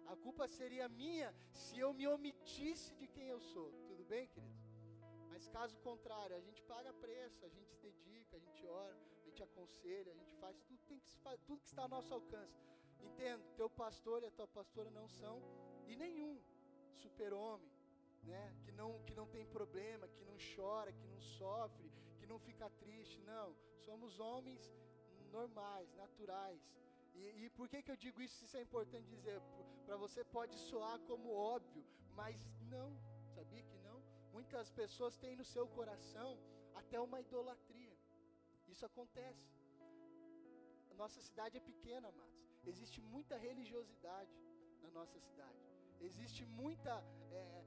[0.06, 3.70] A culpa seria minha se eu me omitisse de quem eu sou.
[3.86, 4.58] Tudo bem, querido?
[5.30, 9.28] Mas caso contrário, a gente paga preço, a gente se dedica, a gente ora, a
[9.28, 11.10] gente aconselha, a gente faz tudo, tem que
[11.46, 12.64] tudo que está ao nosso alcance.
[13.00, 15.40] Entendo, teu pastor e a tua pastora não são
[15.86, 16.40] e nenhum
[16.94, 17.70] super-homem,
[18.24, 18.56] né?
[18.64, 21.95] Que não que não tem problema, que não chora, que não sofre,
[22.26, 23.48] que não fica triste, não.
[23.86, 24.62] Somos homens
[25.30, 26.60] normais, naturais.
[27.14, 28.44] E, e por que, que eu digo isso?
[28.44, 29.40] Isso é importante dizer.
[29.86, 31.84] Para você pode soar como óbvio,
[32.20, 32.36] mas
[32.74, 32.90] não,
[33.36, 34.02] sabia que não?
[34.32, 36.30] Muitas pessoas têm no seu coração
[36.74, 37.96] até uma idolatria.
[38.66, 39.46] Isso acontece.
[40.90, 42.36] A nossa cidade é pequena, amados.
[42.64, 44.36] Existe muita religiosidade
[44.82, 45.62] na nossa cidade.
[46.00, 46.94] Existe muita
[47.30, 47.64] é,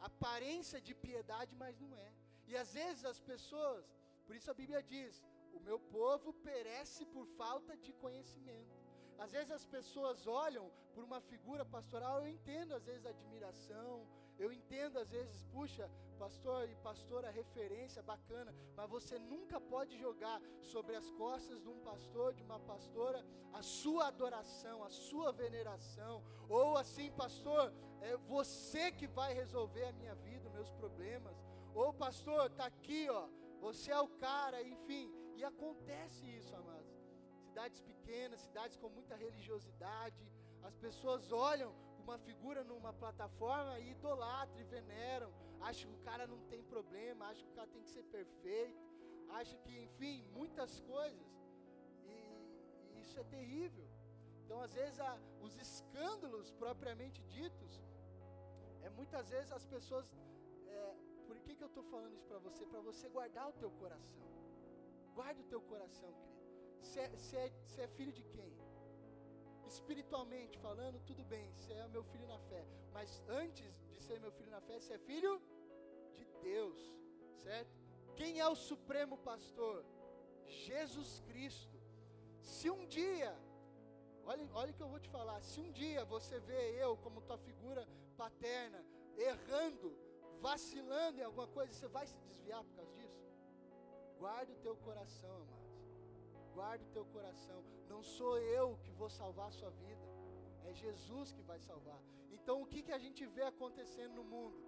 [0.00, 2.12] aparência de piedade, mas não é.
[2.50, 3.84] E às vezes as pessoas,
[4.26, 5.22] por isso a Bíblia diz:
[5.58, 8.76] o meu povo perece por falta de conhecimento.
[9.24, 14.06] Às vezes as pessoas olham por uma figura pastoral, eu entendo às vezes admiração,
[14.38, 20.40] eu entendo às vezes, puxa, pastor e pastora, referência bacana, mas você nunca pode jogar
[20.72, 26.24] sobre as costas de um pastor, de uma pastora, a sua adoração, a sua veneração,
[26.48, 31.36] ou assim, pastor, é você que vai resolver a minha vida, meus problemas,
[31.82, 33.22] ou pastor, está aqui, ó,
[33.66, 35.06] você é o cara, enfim,
[35.38, 36.94] e acontece isso, amados.
[37.46, 40.22] Cidades pequenas, cidades com muita religiosidade,
[40.62, 41.72] as pessoas olham
[42.04, 47.26] uma figura numa plataforma e idolatram e veneram, acham que o cara não tem problema,
[47.26, 48.78] acham que o cara tem que ser perfeito,
[49.40, 51.28] acham que, enfim, muitas coisas.
[52.04, 52.16] E,
[52.92, 53.88] e isso é terrível.
[54.44, 57.80] Então, às vezes, a, os escândalos propriamente ditos,
[58.82, 60.06] é muitas vezes as pessoas.
[60.66, 62.66] É, por que, que eu estou falando isso para você?
[62.72, 64.28] Para você guardar o teu coração.
[65.18, 66.40] Guarde o teu coração, querido.
[66.82, 68.52] Você é, é, é filho de quem?
[69.74, 72.62] espiritualmente falando, tudo bem, você é meu filho na fé.
[72.92, 75.40] Mas antes de ser meu filho na fé, você é filho
[76.16, 76.78] de Deus,
[77.44, 77.72] certo?
[78.16, 79.84] Quem é o supremo pastor?
[80.44, 81.78] Jesus Cristo.
[82.42, 83.32] Se um dia,
[84.24, 87.26] olha, olha o que eu vou te falar, se um dia você vê eu como
[87.28, 88.84] tua figura paterna,
[89.16, 89.96] errando,
[90.48, 93.20] vacilando em alguma coisa, você vai se desviar por causa disso?
[94.18, 95.70] Guarde o teu coração, amado
[96.60, 97.58] guarde o teu coração.
[97.92, 100.06] Não sou eu que vou salvar a sua vida,
[100.68, 102.00] é Jesus que vai salvar.
[102.36, 104.58] Então o que, que a gente vê acontecendo no mundo?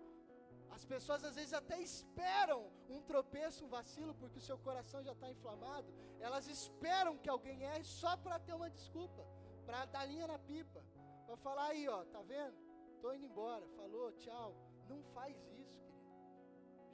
[0.77, 5.13] As pessoas às vezes até esperam um tropeço, um vacilo, porque o seu coração já
[5.13, 5.89] está inflamado.
[6.19, 9.23] Elas esperam que alguém erre só para ter uma desculpa,
[9.67, 10.83] para dar linha na pipa,
[11.27, 12.57] para falar aí, ó, tá vendo?
[12.95, 14.55] Estou indo embora, falou, tchau.
[14.89, 15.62] Não faz isso.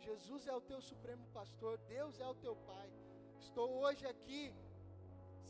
[0.08, 2.90] Jesus é o teu supremo pastor, Deus é o teu Pai.
[3.38, 4.42] Estou hoje aqui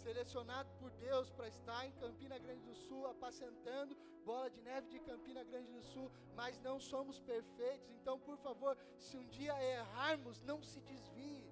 [0.04, 4.98] selecionado por Deus para estar em Campina Grande do Sul, apacentando bola de neve de
[5.10, 7.88] Campina Grande do Sul, mas não somos perfeitos.
[7.98, 11.48] Então, por favor, se um dia errarmos, não se desvie,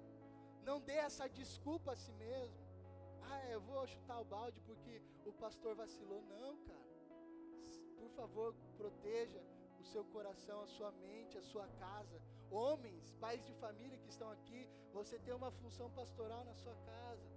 [0.63, 2.59] não dê essa desculpa a si mesmo.
[3.29, 6.21] Ah, eu vou chutar o balde porque o pastor vacilou.
[6.23, 6.87] Não, cara.
[7.97, 9.41] Por favor, proteja
[9.79, 12.21] o seu coração, a sua mente, a sua casa.
[12.51, 17.27] Homens, pais de família que estão aqui, você tem uma função pastoral na sua casa.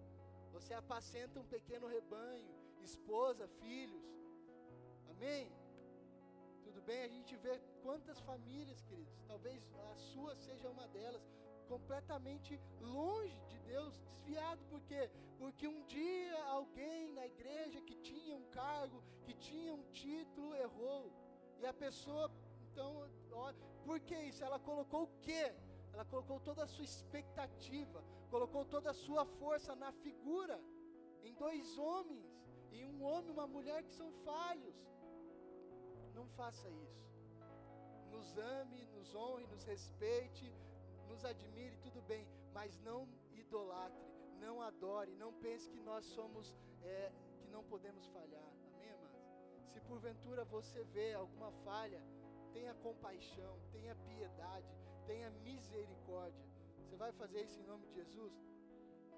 [0.52, 4.04] Você apacenta um pequeno rebanho, esposa, filhos.
[5.10, 5.52] Amém?
[6.64, 7.02] Tudo bem?
[7.02, 11.28] A gente vê quantas famílias, queridos, talvez a sua seja uma delas,
[11.68, 15.10] completamente longe de Deus, desviado, por quê?
[15.38, 21.12] Porque um dia alguém na igreja que tinha um cargo, que tinha um título, errou.
[21.60, 22.30] E a pessoa,
[22.70, 23.52] então, ó,
[23.84, 24.44] por que isso?
[24.44, 25.52] Ela colocou o quê?
[25.92, 30.60] Ela colocou toda a sua expectativa, colocou toda a sua força na figura,
[31.22, 32.26] em dois homens,
[32.70, 34.76] em um homem e uma mulher que são falhos.
[36.14, 37.10] Não faça isso.
[38.10, 40.52] Nos ame, nos honre, nos respeite,
[41.08, 44.06] nos admire, tudo bem, mas não idolatre,
[44.38, 48.48] não adore, não pense que nós somos, é, que não podemos falhar.
[48.74, 49.20] Amém, amados?
[49.72, 52.02] Se porventura você vê alguma falha,
[52.56, 54.70] tenha compaixão, tenha piedade,
[55.06, 56.46] tenha misericórdia.
[56.78, 58.34] Você vai fazer isso em nome de Jesus?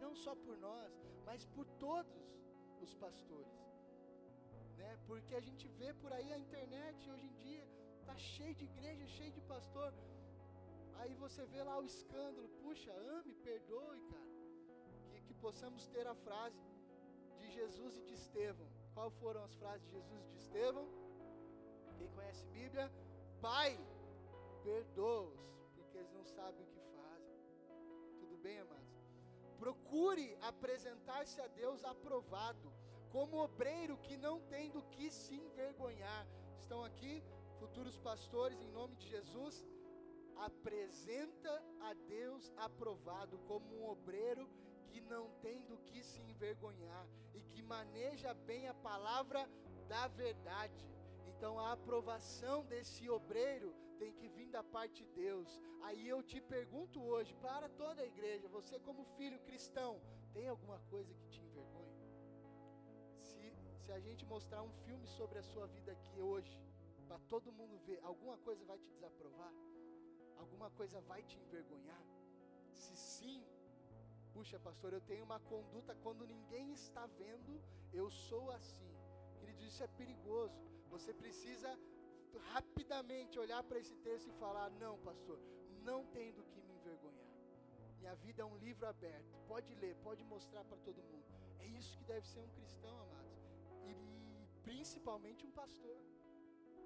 [0.00, 0.92] Não só por nós,
[1.24, 2.22] mas por todos
[2.80, 3.58] os pastores.
[4.76, 4.98] Né?
[5.06, 7.64] Porque a gente vê por aí a internet hoje em dia,
[8.04, 9.92] tá cheio de igreja, cheio de pastor.
[11.00, 14.32] Aí você vê lá o escândalo, puxa, ame, perdoe, cara.
[15.10, 16.60] Que, que possamos ter a frase
[17.38, 18.68] de Jesus e de Estevão.
[18.94, 20.86] Qual foram as frases de Jesus e de Estevão?
[21.98, 22.90] Quem conhece Bíblia?
[23.42, 23.76] Pai,
[24.62, 25.40] perdoa-os,
[25.74, 27.36] porque eles não sabem o que fazem.
[28.20, 29.02] Tudo bem, amados?
[29.58, 32.72] Procure apresentar-se a Deus aprovado,
[33.10, 36.24] como obreiro que não tem do que se envergonhar.
[36.60, 37.20] Estão aqui
[37.58, 39.66] futuros pastores em nome de Jesus?
[40.36, 44.48] Apresenta a Deus aprovado como um obreiro
[44.86, 49.50] que não tem do que se envergonhar e que maneja bem a palavra
[49.88, 50.91] da verdade.
[51.42, 55.48] Então a aprovação desse obreiro tem que vir da parte de Deus.
[55.86, 60.00] Aí eu te pergunto hoje, para toda a igreja, você como filho cristão,
[60.32, 61.98] tem alguma coisa que te envergonha?
[63.18, 66.56] Se, se a gente mostrar um filme sobre a sua vida aqui hoje,
[67.08, 69.52] para todo mundo ver, alguma coisa vai te desaprovar?
[70.36, 72.04] Alguma coisa vai te envergonhar?
[72.70, 73.44] Se sim,
[74.32, 77.60] puxa, pastor, eu tenho uma conduta quando ninguém está vendo,
[77.92, 78.94] eu sou assim.
[79.40, 80.70] Querido, isso é perigoso.
[80.92, 81.70] Você precisa
[82.52, 85.38] rapidamente olhar para esse texto e falar: Não, pastor,
[85.88, 87.30] não tem do que me envergonhar.
[87.98, 89.38] Minha vida é um livro aberto.
[89.48, 91.24] Pode ler, pode mostrar para todo mundo.
[91.60, 93.38] É isso que deve ser um cristão, amados.
[93.84, 93.94] E
[94.62, 95.98] principalmente um pastor.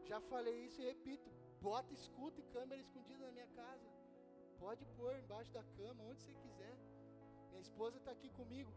[0.04, 1.28] Já falei isso e repito:
[1.60, 3.88] bota escuta e câmera escondida na minha casa.
[4.58, 6.76] Pode pôr embaixo da cama, onde você quiser.
[7.50, 8.72] Minha esposa está aqui comigo.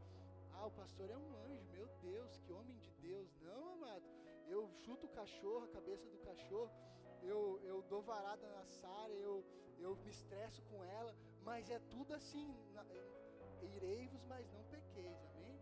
[0.54, 3.30] Ah, o pastor é um anjo, meu Deus, que homem de Deus.
[3.42, 4.19] Não, amado.
[4.50, 6.72] Eu chuto o cachorro, a cabeça do cachorro.
[7.22, 9.46] Eu, eu dou varada na Sara, eu,
[9.78, 11.16] eu me estresso com ela.
[11.44, 12.48] Mas é tudo assim.
[13.62, 15.60] Irei-vos, mas não pequeis, amém?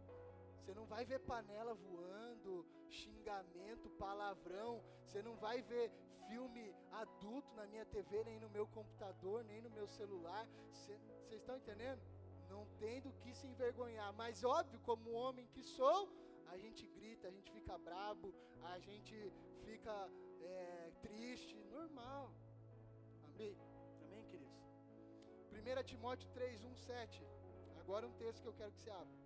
[0.60, 4.84] Você não vai ver panela voando, xingamento, palavrão.
[5.04, 5.92] Você não vai ver
[6.28, 10.48] filme adulto na minha TV, nem no meu computador, nem no meu celular.
[10.72, 12.02] Vocês estão entendendo?
[12.50, 14.12] não tem do que se envergonhar.
[14.14, 16.10] Mas óbvio, como homem que sou,
[16.54, 18.34] a gente grita, a gente fica brabo,
[18.74, 19.16] a gente
[19.66, 19.96] fica
[20.42, 22.32] é, triste, normal.
[23.28, 23.56] Amém?
[24.04, 24.58] Amém, queridos?
[25.52, 27.26] 1 Timóteo 3, 1, 7.
[27.80, 29.18] Agora um texto que eu quero que você abra.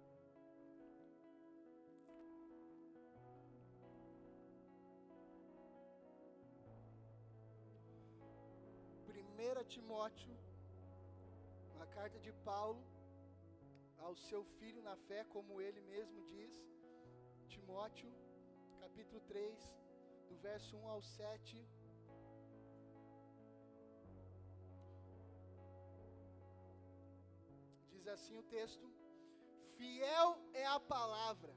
[9.11, 10.33] Primeira Timóteo,
[11.75, 12.83] uma carta de Paulo
[13.97, 16.53] ao seu filho na fé, como ele mesmo diz,
[17.53, 18.09] Timóteo,
[18.79, 19.61] capítulo 3,
[20.29, 21.67] do verso 1 ao 7.
[27.89, 28.85] Diz assim o texto:
[29.75, 31.53] Fiel é a palavra.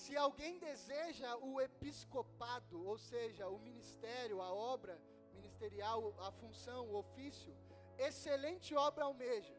[0.00, 5.00] Se alguém deseja o episcopado, ou seja, o ministério, a obra
[5.32, 7.54] ministerial, a função, o ofício,
[8.08, 9.56] excelente obra almeja.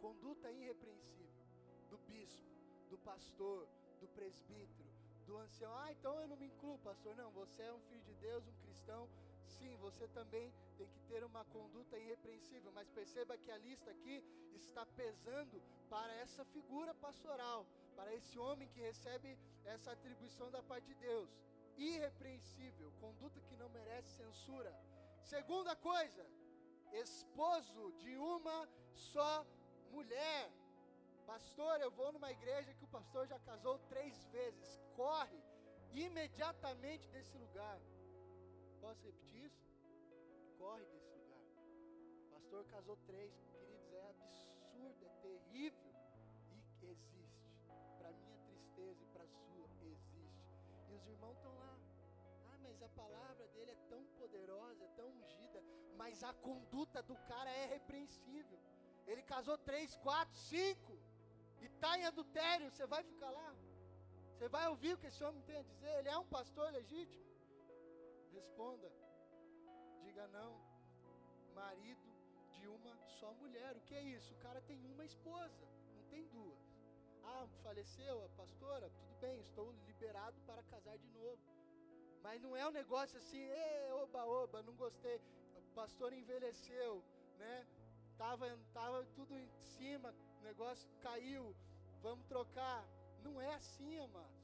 [0.00, 1.46] conduta irrepreensível
[1.90, 2.50] do bispo,
[2.90, 3.68] do pastor,
[4.00, 4.91] do presbítero,
[5.32, 5.72] do ancião.
[5.82, 7.16] Ah, então eu não me incluo, pastor.
[7.16, 9.08] Não, você é um filho de Deus, um cristão.
[9.54, 14.16] Sim, você também tem que ter uma conduta irrepreensível, mas perceba que a lista aqui
[14.54, 17.66] está pesando para essa figura pastoral,
[17.96, 21.30] para esse homem que recebe essa atribuição da parte de Deus.
[21.76, 24.72] Irrepreensível, conduta que não merece censura.
[25.22, 26.24] Segunda coisa,
[26.92, 29.46] esposo de uma só
[29.90, 30.50] mulher,
[31.22, 35.42] pastor, eu vou numa igreja que o pastor já casou três vezes, corre
[35.92, 37.80] imediatamente desse lugar.
[38.80, 39.62] Posso repetir isso?
[40.58, 41.40] Corre desse lugar.
[42.26, 45.94] O pastor casou três, queridos, é absurdo, é terrível.
[46.50, 47.28] E existe.
[47.98, 50.18] Para minha tristeza e para sua, existe.
[50.88, 51.78] E os irmãos estão lá.
[52.48, 55.62] Ah, mas a palavra dele é tão poderosa, é tão ungida,
[55.96, 58.58] mas a conduta do cara é repreensível.
[59.06, 61.11] Ele casou três, quatro, cinco
[61.62, 63.54] e está em adultério, você vai ficar lá?
[64.32, 65.92] Você vai ouvir o que esse homem tem a dizer?
[65.98, 67.24] Ele é um pastor legítimo?
[68.32, 68.90] Responda.
[70.02, 70.52] Diga não.
[71.54, 72.08] Marido
[72.54, 73.76] de uma só mulher.
[73.76, 74.34] O que é isso?
[74.34, 76.58] O cara tem uma esposa, não tem duas.
[77.22, 78.90] Ah, faleceu a pastora?
[78.90, 81.40] Tudo bem, estou liberado para casar de novo.
[82.22, 83.48] Mas não é um negócio assim,
[84.02, 85.20] oba, oba, não gostei.
[85.56, 87.04] O pastor envelheceu,
[87.38, 87.66] né?
[88.18, 90.12] Tava, tava tudo em cima,
[90.42, 91.54] o negócio caiu,
[92.02, 92.84] vamos trocar.
[93.22, 94.42] Não é assim, amados.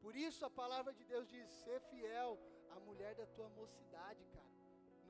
[0.00, 2.38] Por isso a palavra de Deus diz: ser fiel
[2.70, 4.52] à mulher da tua mocidade, cara.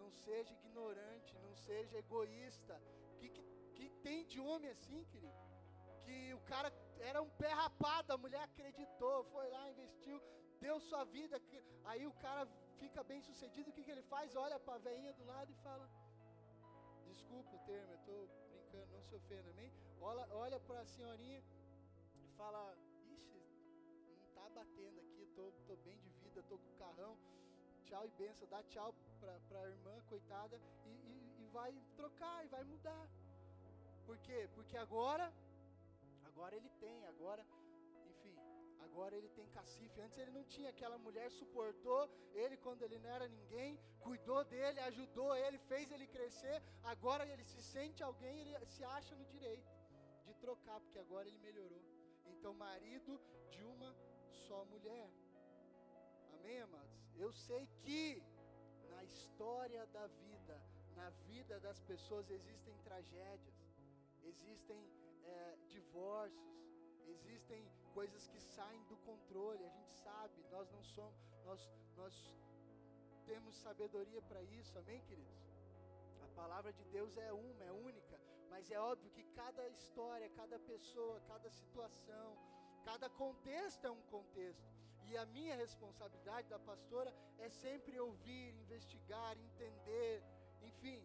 [0.01, 2.75] Não seja ignorante, não seja egoísta.
[3.19, 3.43] Que, que,
[3.77, 5.43] que tem de homem assim, querido?
[6.05, 6.73] Que o cara
[7.11, 10.23] era um pé rapado, a mulher acreditou, foi lá, investiu,
[10.59, 11.41] deu sua vida.
[11.85, 12.49] Aí o cara
[12.79, 14.35] fica bem sucedido, o que, que ele faz?
[14.35, 15.87] Olha para a veinha do lado e fala:
[17.11, 19.71] Desculpa o termo, eu estou brincando, não se ofenda, amém?
[20.01, 21.43] Olha, olha para a senhorinha
[22.23, 22.77] e fala:
[23.17, 23.41] Ixi,
[24.07, 27.17] não está batendo aqui, tô, tô bem de vida, tô com o carrão.
[27.85, 32.49] Tchau e benção, dá tchau para a irmã, coitada, e, e, e vai trocar, e
[32.49, 33.09] vai mudar.
[34.07, 34.49] Por quê?
[34.55, 35.33] Porque agora,
[36.25, 37.45] agora ele tem, agora
[38.99, 40.01] Agora ele tem cacife.
[40.01, 40.71] Antes ele não tinha.
[40.71, 42.01] Aquela mulher suportou
[42.35, 46.61] ele quando ele não era ninguém, cuidou dele, ajudou ele, fez ele crescer.
[46.83, 49.78] Agora ele se sente alguém, ele se acha no direito
[50.39, 51.83] trocar, porque agora ele melhorou.
[52.27, 53.21] Então, marido
[53.51, 53.95] de uma
[54.47, 55.11] só mulher.
[56.35, 56.99] Amém, amados?
[57.17, 58.23] Eu sei que
[58.91, 60.61] na história da vida,
[60.97, 63.55] na vida das pessoas, existem tragédias,
[64.25, 64.81] existem
[65.25, 66.59] é, divórcios,
[67.07, 72.15] existem coisas que saem do controle, a gente sabe, nós não somos, nós, nós
[73.27, 75.49] temos sabedoria para isso, amém, queridos?
[76.23, 78.21] A palavra de Deus é uma, é única,
[78.51, 82.37] mas é óbvio que cada história, cada pessoa, cada situação,
[82.85, 84.67] cada contexto é um contexto.
[85.07, 90.23] E a minha responsabilidade da pastora é sempre ouvir, investigar, entender,
[90.63, 91.01] enfim,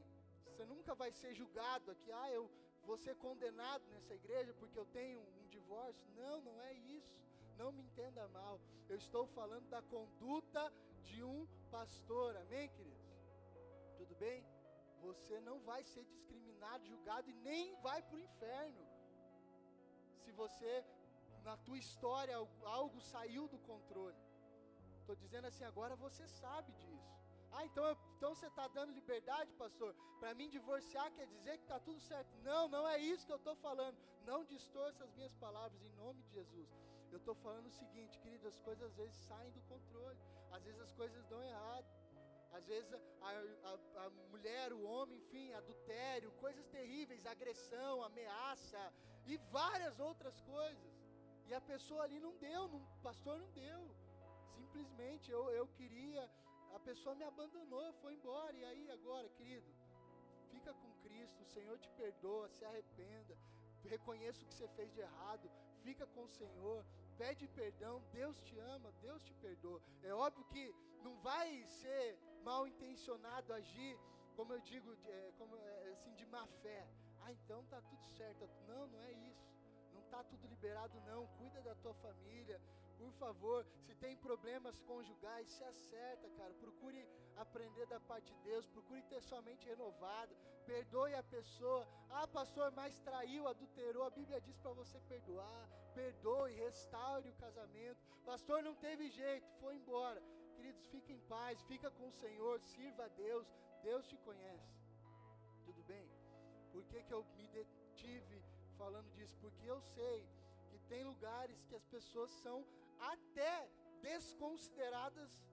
[0.46, 2.50] você nunca vai ser julgado aqui, ah, eu
[2.84, 6.06] vou ser condenado nessa igreja porque eu tenho um divórcio.
[6.16, 7.16] Não, não é isso.
[7.58, 8.60] Não me entenda mal.
[8.90, 10.72] Eu estou falando da conduta
[11.04, 12.36] de um pastor.
[12.38, 13.04] Amém, queridos?
[13.98, 14.53] Tudo bem?
[15.08, 18.84] Você não vai ser discriminado, julgado e nem vai para o inferno.
[20.24, 20.72] Se você,
[21.48, 22.36] na tua história,
[22.80, 24.22] algo saiu do controle.
[25.02, 27.14] Estou dizendo assim, agora você sabe disso.
[27.56, 29.94] Ah, então, eu, então você está dando liberdade, pastor?
[30.20, 32.32] Para mim divorciar quer dizer que está tudo certo.
[32.42, 33.98] Não, não é isso que eu estou falando.
[34.26, 36.70] Não distorça as minhas palavras em nome de Jesus.
[37.12, 40.18] Eu estou falando o seguinte, querido, as coisas às vezes saem do controle.
[40.52, 41.86] Às vezes as coisas dão errado.
[42.54, 43.00] Às vezes a,
[43.70, 48.94] a, a mulher, o homem, enfim, adultério, coisas terríveis, agressão, ameaça
[49.26, 50.94] e várias outras coisas.
[51.48, 53.82] E a pessoa ali não deu, não, pastor não deu.
[54.56, 56.30] Simplesmente eu, eu queria
[56.74, 58.56] a pessoa me abandonou, foi embora.
[58.58, 59.72] E aí agora, querido,
[60.52, 63.38] fica com Cristo, o Senhor te perdoa, se arrependa,
[63.84, 65.50] reconheça o que você fez de errado,
[65.84, 66.84] fica com o Senhor,
[67.18, 69.82] pede perdão, Deus te ama, Deus te perdoa.
[70.02, 70.74] É óbvio que
[71.04, 73.98] não vai ser mal intencionado agir,
[74.36, 76.88] como eu digo, é, como, é, assim, de má fé.
[77.22, 78.50] Ah, então tá tudo certo.
[78.68, 79.48] Não, não é isso.
[79.94, 81.28] Não tá tudo liberado, não.
[81.40, 82.60] Cuida da tua família,
[82.98, 86.54] por favor, se tem problemas conjugais, se acerta, cara.
[86.56, 90.36] Procure aprender da parte de Deus, procure ter sua mente renovada.
[90.66, 91.88] Perdoe a pessoa.
[92.10, 94.04] Ah, pastor, mas traiu, adulterou.
[94.04, 95.70] A Bíblia diz para você perdoar.
[95.94, 98.00] Perdoe, restaure o casamento.
[98.26, 100.22] Pastor, não teve jeito, foi embora.
[100.64, 103.46] Queridos, fique em paz, fica com o Senhor, sirva a Deus.
[103.82, 104.74] Deus te conhece.
[105.66, 106.10] Tudo bem?
[106.72, 108.42] Por que, que eu me detive
[108.78, 109.36] falando disso?
[109.42, 110.26] Porque eu sei
[110.70, 112.66] que tem lugares que as pessoas são
[112.98, 113.70] até
[114.02, 115.44] desconsideradas,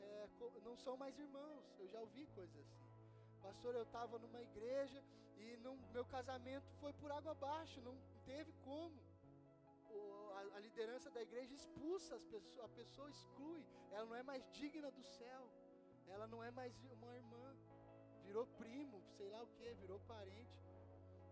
[0.00, 0.28] é,
[0.64, 1.66] não são mais irmãos.
[1.78, 2.88] Eu já ouvi coisas assim.
[3.42, 5.04] Pastor, eu estava numa igreja
[5.36, 5.58] e
[5.92, 9.07] meu casamento foi por água abaixo, não teve como.
[9.90, 14.22] O, a, a, liderança da igreja expulsa as pessoas, a pessoa exclui, ela não é
[14.22, 15.50] mais digna do céu,
[16.06, 17.56] ela não é mais uma irmã,
[18.24, 20.58] virou primo, sei lá o que, virou parente.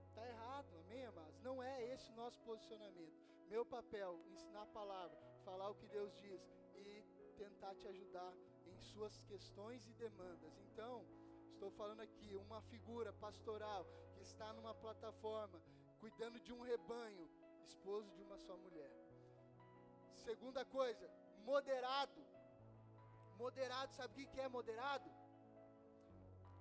[0.08, 1.40] Está errado, amém, amados?
[1.42, 3.16] Não é esse o nosso posicionamento.
[3.48, 6.40] Meu papel, ensinar a palavra, falar o que Deus diz
[6.74, 7.04] e
[7.36, 8.32] tentar te ajudar
[8.66, 10.58] em suas questões e demandas.
[10.58, 11.04] Então,
[11.52, 15.62] estou falando aqui uma figura pastoral que está numa plataforma
[16.00, 17.28] cuidando de um rebanho,
[17.72, 18.92] esposo de uma só mulher.
[20.28, 21.06] Segunda coisa,
[21.50, 22.20] moderado.
[23.42, 25.08] Moderado, sabe o que é moderado?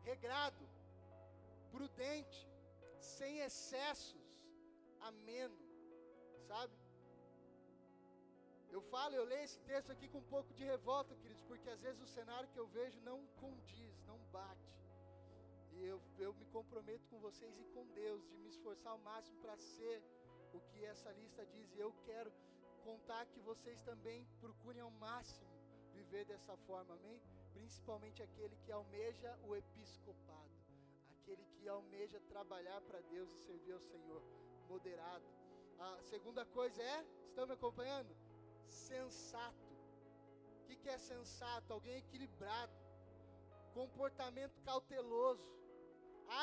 [0.10, 0.64] Regrado,
[1.72, 2.42] prudente,
[3.00, 4.28] sem excessos,
[5.10, 5.58] ameno,
[6.50, 6.76] sabe?
[8.76, 11.82] Eu falo, eu leio esse texto aqui com um pouco de revolta, queridos, porque às
[11.86, 14.74] vezes o cenário que eu vejo não condiz, não bate.
[15.72, 19.38] E eu, eu me comprometo com vocês e com Deus de me esforçar ao máximo
[19.42, 20.04] para ser
[20.56, 21.74] o que essa lista diz.
[21.74, 22.32] E eu quero
[22.84, 25.50] contar que vocês também procurem ao máximo
[25.94, 27.20] viver dessa forma, amém?
[27.54, 30.56] Principalmente aquele que almeja o episcopado,
[31.18, 34.22] aquele que almeja trabalhar para Deus e servir ao Senhor,
[34.68, 35.26] moderado.
[35.80, 38.16] A segunda coisa é, estão me acompanhando?
[38.68, 39.66] Sensato.
[40.64, 41.74] O que, é sensato?
[41.74, 42.74] Alguém equilibrado,
[43.74, 45.56] comportamento cauteloso,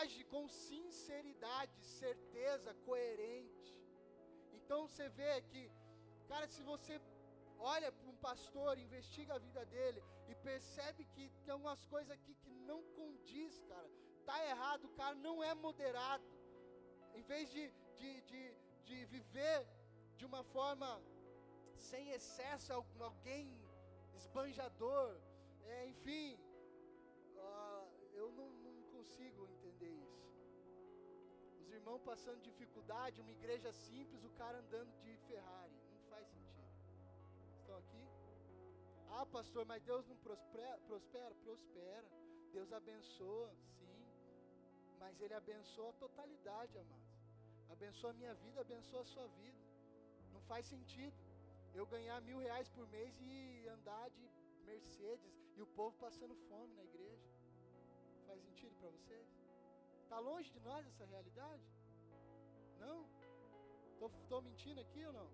[0.01, 3.82] age com sinceridade, certeza, coerente.
[4.53, 5.71] Então você vê que
[6.33, 6.99] Cara, se você
[7.59, 12.35] olha para um pastor, investiga a vida dele e percebe que tem algumas coisas aqui
[12.43, 13.91] que não condiz, cara,
[14.25, 16.25] tá errado, o cara não é moderado.
[17.15, 19.67] Em vez de, de, de, de viver
[20.17, 20.89] de uma forma
[21.77, 23.61] sem excesso, alguém
[24.15, 25.15] esbanjador,
[25.65, 26.39] é, enfim,
[27.37, 29.42] uh, eu não, não consigo.
[31.83, 35.73] Os irmãos passando dificuldade, uma igreja simples, o cara andando de Ferrari
[37.59, 38.05] estão aqui?
[39.11, 40.79] Ah, pastor, mas Deus não prospera?
[40.87, 42.07] Prospera, prospera.
[42.53, 44.07] Deus abençoa, sim.
[45.01, 47.19] Mas Ele abençoa a totalidade, amados.
[47.69, 49.59] Abençoa a minha vida, abençoa a sua vida.
[50.33, 51.17] Não faz sentido
[51.75, 54.31] eu ganhar mil reais por mês e andar de
[54.65, 57.29] Mercedes e o povo passando fome na igreja.
[58.29, 59.42] Faz sentido para vocês?
[60.13, 61.67] Está longe de nós essa realidade?
[62.79, 62.97] Não?
[64.23, 65.29] Estou mentindo aqui ou não?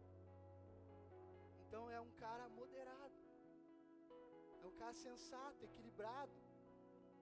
[1.62, 3.16] Então é um cara moderado.
[4.62, 6.31] É um cara sensato, equilibrado.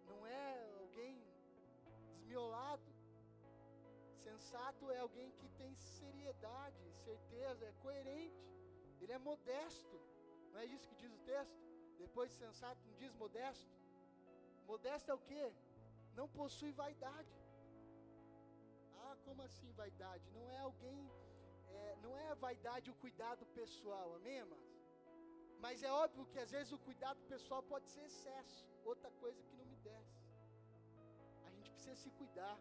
[0.05, 1.17] Não é alguém
[1.87, 2.91] desmiolado.
[4.23, 8.45] Sensato é alguém que tem seriedade, certeza, é coerente.
[9.01, 9.99] Ele é modesto.
[10.53, 11.59] Não é isso que diz o texto?
[11.97, 13.73] Depois de sensato, não diz modesto?
[14.67, 15.45] Modesto é o que?
[16.15, 17.46] Não possui vaidade.
[19.27, 20.25] Como assim vaidade?
[20.37, 21.01] Não é alguém
[21.77, 24.75] é, não é a vaidade o cuidado pessoal, amém, amados?
[25.65, 29.57] Mas é óbvio que às vezes o cuidado pessoal pode ser excesso, outra coisa que
[29.57, 30.17] não me desce.
[31.47, 32.57] A gente precisa se cuidar,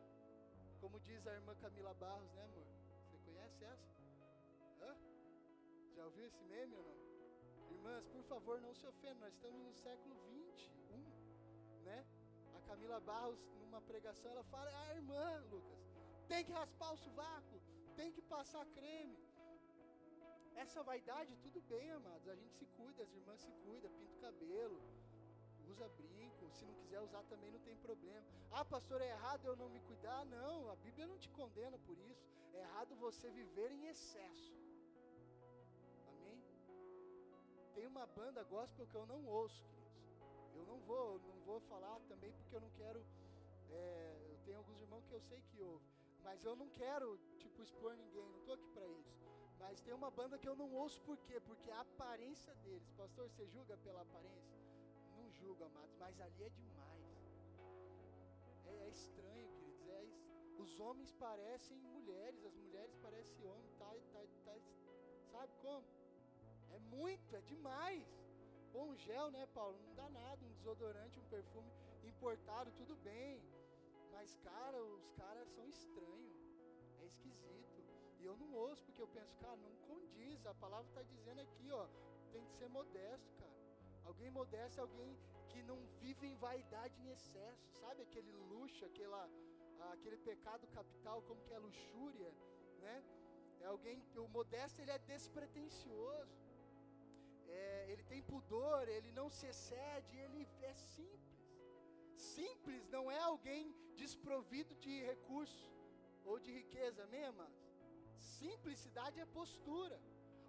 [0.81, 2.67] como diz a irmã Camila Barros, né, amor?
[3.03, 3.89] Você conhece essa?
[4.81, 4.95] Hã?
[5.95, 6.97] Já ouviu esse meme ou não?
[7.75, 12.05] Irmãs, por favor, não se ofendam, nós estamos no século 21, né?
[12.55, 15.84] A Camila Barros, numa pregação, ela fala: Ah, irmã, Lucas,
[16.27, 17.61] tem que raspar o sovaco,
[17.95, 19.17] tem que passar creme.
[20.55, 22.27] Essa vaidade, tudo bem, amados.
[22.27, 24.81] A gente se cuida, as irmãs se cuidam, pinta o cabelo,
[25.69, 26.49] usa brinco.
[26.51, 28.25] Se não quiser usar também não tem problema.
[28.51, 30.25] Ah, pastor, é errado eu não me cuidar?
[30.25, 32.25] Não, a Bíblia não te condena por isso.
[32.53, 34.53] É errado você viver em excesso.
[36.07, 36.41] Amém?
[37.73, 39.85] Tem uma banda gospel que eu não ouço, queridos.
[40.55, 43.05] Eu não vou, não vou falar também porque eu não quero.
[43.69, 46.04] É, eu tenho alguns irmãos que eu sei que ouvem.
[46.25, 47.07] Mas eu não quero,
[47.37, 49.15] tipo, expor ninguém, não estou aqui para isso.
[49.59, 51.39] Mas tem uma banda que eu não ouço por quê?
[51.39, 54.57] Porque a aparência deles, pastor, você julga pela aparência?
[55.15, 57.05] Não julga, amados, mas ali é demais.
[58.65, 59.87] É, é estranho, queridos.
[59.87, 60.03] É,
[60.57, 64.55] os homens parecem mulheres, as mulheres parecem homens, tá, tá, tá,
[65.31, 65.85] sabe como?
[66.71, 68.03] É muito, é demais.
[68.73, 69.77] Bom gel, né, Paulo?
[69.87, 71.71] Não dá nada, um desodorante, um perfume
[72.03, 73.41] importado, tudo bem.
[74.15, 76.37] Mas, cara, os caras são estranhos.
[77.01, 77.79] É esquisito.
[78.19, 80.45] E eu não ouço porque eu penso, cara, não condiz.
[80.45, 81.85] A palavra está dizendo aqui, ó.
[82.31, 83.55] Tem que ser modesto, cara.
[84.05, 85.11] Alguém modesto é alguém
[85.49, 87.67] que não vive em vaidade em excesso.
[87.81, 89.21] Sabe aquele luxo, aquela,
[89.93, 92.31] aquele pecado capital, como que é luxúria,
[92.79, 93.03] né?
[93.61, 96.35] É alguém, o modesto ele é despretensioso.
[97.47, 101.34] É, ele tem pudor, ele não se excede, ele é simples.
[102.33, 103.63] Simples não é alguém
[104.01, 105.65] desprovido de recurso
[106.23, 107.63] ou de riqueza, amados?
[108.17, 109.97] Simplicidade é postura.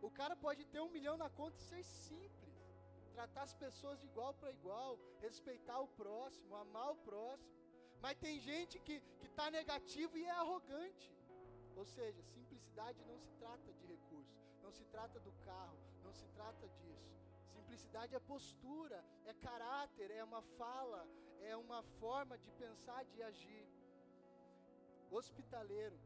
[0.00, 2.54] O cara pode ter um milhão na conta e ser simples.
[3.12, 7.54] Tratar as pessoas de igual para igual, respeitar o próximo, amar o próximo.
[8.00, 11.10] Mas tem gente que está negativo e é arrogante.
[11.76, 16.26] Ou seja, simplicidade não se trata de recurso, não se trata do carro, não se
[16.28, 17.25] trata disso.
[17.66, 21.04] Simplicidade é postura, é caráter, é uma fala,
[21.40, 23.66] é uma forma de pensar, de agir.
[25.10, 25.98] Hospitaleiro,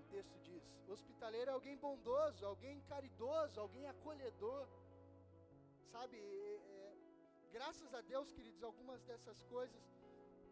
[0.00, 0.64] o texto diz.
[0.88, 4.66] Hospitaleiro é alguém bondoso, alguém caridoso, alguém acolhedor.
[5.92, 6.96] Sabe, é, é,
[7.52, 9.80] graças a Deus, queridos, algumas dessas coisas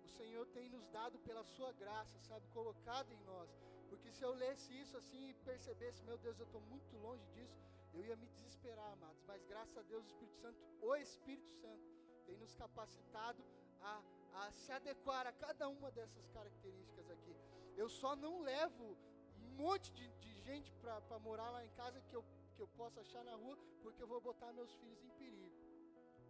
[0.05, 3.51] o Senhor tem nos dado pela Sua graça, sabe, colocado em nós.
[3.89, 7.59] Porque se eu lesse isso assim e percebesse, meu Deus, eu estou muito longe disso,
[7.99, 9.23] eu ia me desesperar, amados.
[9.27, 11.85] Mas graças a Deus, o Espírito Santo, o Espírito Santo,
[12.27, 13.43] tem nos capacitado
[13.81, 14.03] a,
[14.35, 17.35] a se adequar a cada uma dessas características aqui.
[17.77, 18.97] Eu só não levo
[19.43, 22.25] um monte de, de gente para morar lá em casa que eu,
[22.55, 25.51] que eu possa achar na rua, porque eu vou botar meus filhos em perigo.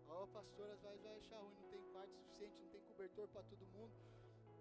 [0.09, 3.29] Ó, oh, pastor, às vezes vai achar ruim, não tem quarto suficiente, não tem cobertor
[3.29, 3.93] para todo mundo.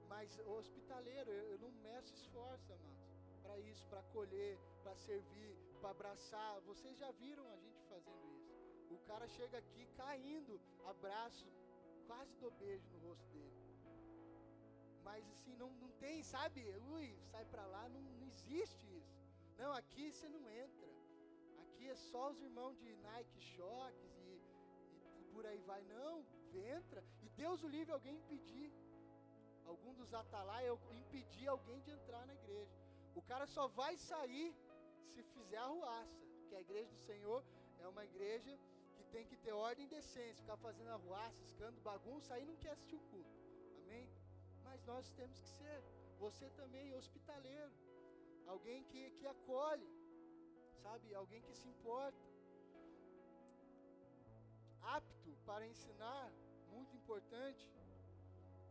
[0.10, 3.08] Mas hospitaleiro, eu, eu não meço esforço, amados,
[3.42, 6.62] para isso, para acolher, para servir, para abraçar.
[6.62, 8.54] Vocês já viram a gente fazendo isso.
[8.90, 11.48] O cara chega aqui caindo, abraço,
[12.08, 13.58] quase dou beijo no rosto dele.
[15.04, 16.62] Mas assim, não, não tem, sabe?
[16.94, 19.16] Ui, sai para lá, não, não existe isso.
[19.58, 20.90] Não, aqui você não entra.
[21.64, 24.42] Aqui é só os irmãos de Nike Shocks e,
[25.20, 25.82] e por aí vai.
[25.84, 26.26] Não,
[26.78, 27.04] entra.
[27.22, 28.72] E Deus o livre alguém impedir.
[29.66, 32.76] Algum dos atalaias impedir alguém de entrar na igreja.
[33.16, 34.56] O cara só vai sair
[35.14, 36.26] se fizer a ruaça.
[36.48, 37.44] Que a igreja do Senhor
[37.80, 38.58] é uma igreja
[38.96, 40.44] que tem que ter ordem e decência.
[40.44, 43.36] Ficar fazendo a ruaça, escando bagunça, aí não quer assistir o culto.
[43.84, 44.10] Amém?
[44.64, 45.78] Mas nós temos que ser.
[46.20, 47.72] Você também, hospitaleiro.
[48.48, 49.90] Alguém que, que acolhe.
[50.84, 51.14] Sabe?
[51.14, 52.26] Alguém que se importa.
[54.82, 56.32] Apto para ensinar.
[56.72, 57.72] Muito importante.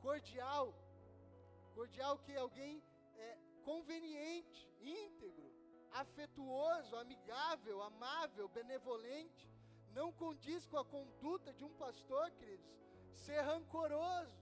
[0.00, 0.74] Cordial.
[1.74, 2.82] Cordial que alguém
[3.16, 5.55] é, conveniente, íntegro
[6.00, 9.50] afetuoso, amigável, amável, benevolente,
[9.98, 12.70] não condiz com a conduta de um pastor, queridos.
[13.24, 14.38] Ser rancoroso,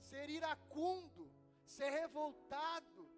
[0.00, 1.30] ser iracundo,
[1.64, 3.08] ser revoltado,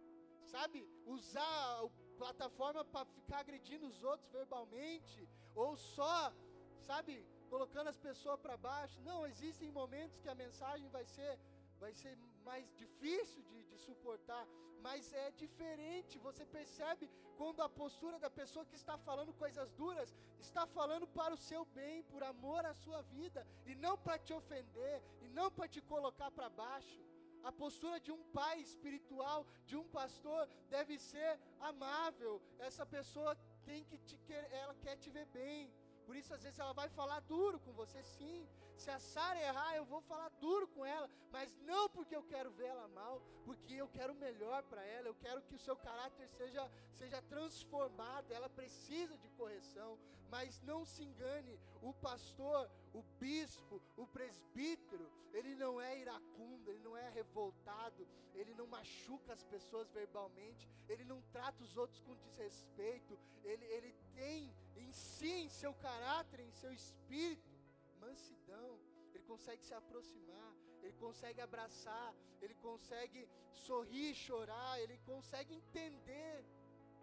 [0.45, 0.87] sabe?
[1.07, 1.89] Usar a
[2.19, 6.33] plataforma para ficar agredindo os outros verbalmente, ou só,
[6.81, 9.01] sabe, colocando as pessoas para baixo.
[9.01, 11.39] Não, existem momentos que a mensagem vai ser,
[11.79, 14.47] vai ser mais difícil de, de suportar,
[14.87, 16.23] mas é diferente.
[16.27, 20.15] Você percebe quando a postura da pessoa que está falando coisas duras
[20.47, 24.33] está falando para o seu bem, por amor à sua vida, e não para te
[24.41, 27.01] ofender, e não para te colocar para baixo.
[27.49, 30.43] A postura de um pai espiritual, de um pastor,
[30.77, 31.33] deve ser
[31.71, 32.35] amável.
[32.59, 33.33] Essa pessoa
[33.69, 34.19] tem que te
[34.63, 35.73] ela quer te ver bem.
[36.07, 38.47] Por isso, às vezes, ela vai falar duro com você, sim.
[38.77, 42.51] Se a Sara errar, eu vou falar duro com ela, mas não porque eu quero
[42.51, 45.77] ver ela mal, porque eu quero o melhor para ela, eu quero que o seu
[45.77, 49.99] caráter seja, seja transformado, ela precisa de correção,
[50.35, 56.81] mas não se engane, o pastor, o bispo, o presbítero, ele não é iracundo, ele
[56.81, 58.03] não é revoltado,
[58.35, 63.95] ele não machuca as pessoas verbalmente, ele não trata os outros com desrespeito, ele, ele
[64.13, 67.55] tem em si, em seu caráter, em seu espírito,
[68.01, 68.81] mansidão,
[69.15, 72.13] ele consegue se aproximar, ele consegue abraçar,
[72.43, 76.45] ele consegue sorrir, chorar, ele consegue entender,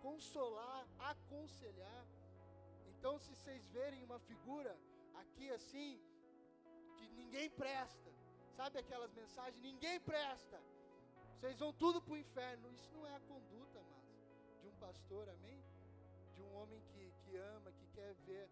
[0.02, 2.06] consolar, aconselhar.
[3.02, 4.78] Então, se vocês verem uma figura
[5.22, 6.00] aqui assim,
[6.98, 8.12] que ninguém presta,
[8.56, 9.60] sabe aquelas mensagens?
[9.60, 10.62] Ninguém presta,
[11.34, 12.72] vocês vão tudo para o inferno.
[12.72, 14.04] Isso não é a conduta, mas
[14.62, 15.60] de um pastor, amém?
[16.36, 18.48] De um homem que, que ama, que quer ver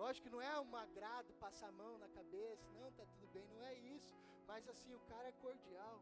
[0.00, 3.46] Lógico que não é um agrado, passar a mão na cabeça, não, tá tudo bem,
[3.48, 4.16] não é isso.
[4.46, 6.00] Mas assim, o cara é cordial.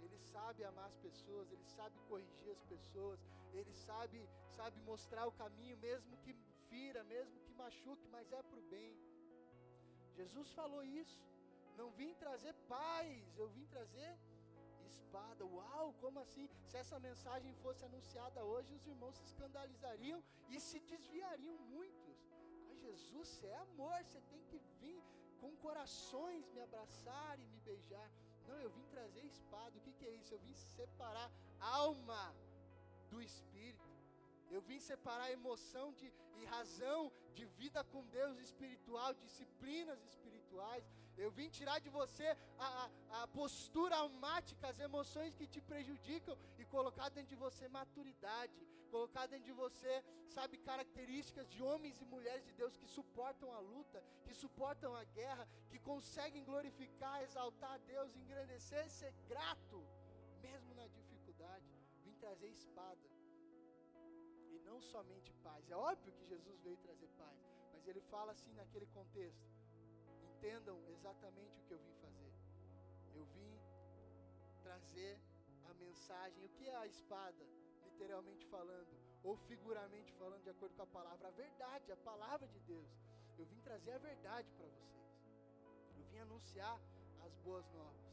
[0.00, 3.20] Ele sabe amar as pessoas, ele sabe corrigir as pessoas,
[3.52, 4.26] ele sabe,
[4.56, 6.32] sabe mostrar o caminho, mesmo que
[6.74, 8.92] fira, mesmo que machuque, mas é para o bem.
[10.18, 11.20] Jesus falou isso.
[11.80, 14.10] Não vim trazer paz, eu vim trazer
[14.92, 15.44] espada.
[15.56, 16.46] Uau, como assim?
[16.68, 22.10] Se essa mensagem fosse anunciada hoje, os irmãos se escandalizariam e se desviariam muito.
[22.66, 25.02] Jesus, você é amor, você tem que vir
[25.40, 28.08] com corações me abraçar e me beijar.
[28.48, 29.76] Não, eu vim trazer espada.
[29.78, 30.34] O que, que é isso?
[30.34, 32.24] Eu vim separar alma
[33.10, 33.93] do espírito.
[34.54, 36.06] Eu vim separar emoção de,
[36.40, 37.00] e razão
[37.36, 40.84] de vida com Deus espiritual, disciplinas espirituais.
[41.24, 42.26] Eu vim tirar de você
[42.66, 47.66] a, a, a, postura almática, as emoções que te prejudicam e colocar dentro de você
[47.66, 48.60] maturidade,
[48.92, 49.94] colocar dentro de você,
[50.28, 55.02] sabe, características de homens e mulheres de Deus que suportam a luta, que suportam a
[55.18, 59.84] guerra, que conseguem glorificar, exaltar a Deus, engrandecer, ser grato,
[60.40, 61.66] mesmo na dificuldade.
[62.04, 63.13] Vim trazer espada
[64.64, 65.70] não somente paz.
[65.70, 67.38] É óbvio que Jesus veio trazer paz,
[67.72, 69.46] mas ele fala assim naquele contexto:
[70.30, 72.32] entendam exatamente o que eu vim fazer.
[73.14, 73.52] Eu vim
[74.62, 75.18] trazer
[75.70, 76.44] a mensagem.
[76.44, 77.44] O que é a espada,
[77.84, 81.28] literalmente falando, ou figuramente falando, de acordo com a palavra?
[81.28, 82.90] A verdade, a palavra de Deus.
[83.38, 84.94] Eu vim trazer a verdade para vocês.
[85.98, 86.80] Eu vim anunciar
[87.24, 88.04] as boas novas.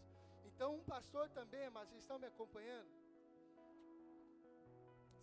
[0.46, 3.01] Então, um pastor também, mas vocês estão me acompanhando?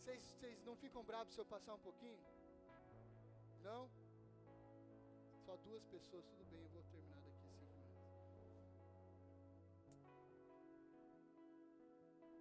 [0.04, 2.18] Vocês, não ficam bravos se eu passar um pouquinho?
[3.62, 3.90] Não?
[5.44, 7.98] Só duas pessoas, tudo bem, eu vou terminar daqui cinco minutos.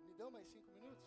[0.06, 1.06] Me dão mais cinco minutos?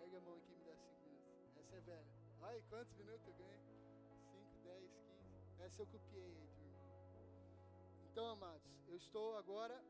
[0.00, 1.56] Ergue a mão aqui e me dá cinco minutos.
[1.58, 2.12] Essa é velha.
[2.40, 3.60] Olha quantos minutos eu ganhei?
[4.32, 5.62] Cinco, dez, quinze.
[5.62, 6.58] Essa eu copiei aí, irmão.
[8.10, 9.80] Então, amados, eu estou agora.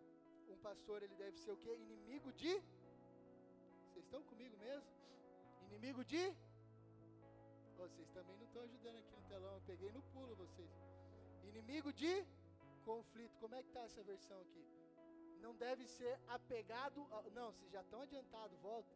[0.48, 1.74] Um pastor, ele deve ser o quê?
[1.76, 2.62] Inimigo de.
[3.98, 4.88] Vocês estão comigo mesmo?
[5.66, 6.22] Inimigo de
[7.76, 10.70] vocês também não estão ajudando aqui no telão, eu peguei no pulo vocês.
[11.48, 12.12] Inimigo de
[12.84, 13.36] conflito.
[13.40, 14.64] Como é que está essa versão aqui?
[15.44, 17.08] Não deve ser apegado.
[17.10, 17.22] A...
[17.38, 18.94] Não, vocês já estão adiantados, volta.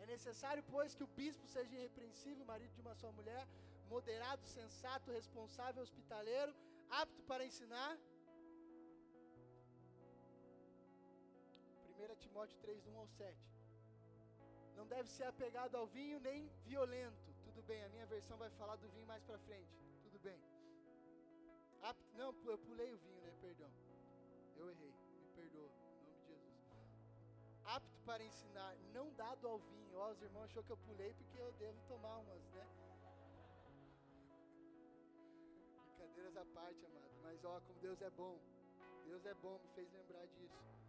[0.00, 3.46] É necessário, pois, que o bispo seja irrepreensível, marido de uma só mulher,
[3.88, 6.54] moderado, sensato, responsável, hospitaleiro,
[6.90, 7.92] apto para ensinar.
[12.20, 13.38] Timóteo 3, 1 ao 7.
[14.76, 17.34] Não deve ser apegado ao vinho nem violento.
[17.44, 19.74] Tudo bem, a minha versão vai falar do vinho mais para frente.
[20.04, 20.40] Tudo bem.
[21.82, 23.32] Apto, não, eu pulei o vinho, né?
[23.40, 23.70] Perdão.
[24.56, 24.94] Eu errei.
[25.20, 25.68] Me perdoa.
[25.68, 26.60] Em nome de Jesus.
[27.64, 29.96] Apto para ensinar, não dado ao vinho.
[29.96, 32.66] Ó, os irmãos achou que eu pulei porque eu devo tomar umas, né?
[35.84, 37.10] Brincadeiras à parte, amado.
[37.22, 38.38] Mas ó, como Deus é bom.
[39.04, 40.79] Deus é bom, me fez lembrar disso.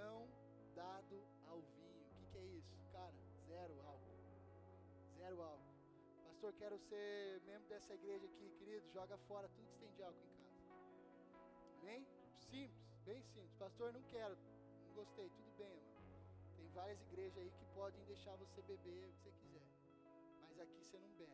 [0.00, 0.26] Não
[0.74, 2.00] dado ao vinho
[2.32, 2.74] que é isso?
[2.90, 3.12] Cara,
[3.46, 4.18] zero álcool.
[5.18, 5.74] Zero álcool.
[6.24, 8.88] Pastor, quero ser membro dessa igreja aqui, querido.
[8.94, 10.80] Joga fora tudo que tem de álcool em casa.
[11.82, 12.06] Amém?
[12.38, 13.54] Simples, bem simples.
[13.58, 14.36] Pastor, não quero.
[14.86, 15.28] Não gostei.
[15.28, 16.00] Tudo bem, mano.
[16.56, 19.66] Tem várias igrejas aí que podem deixar você beber o que você quiser.
[20.48, 21.32] Mas aqui você não bebe.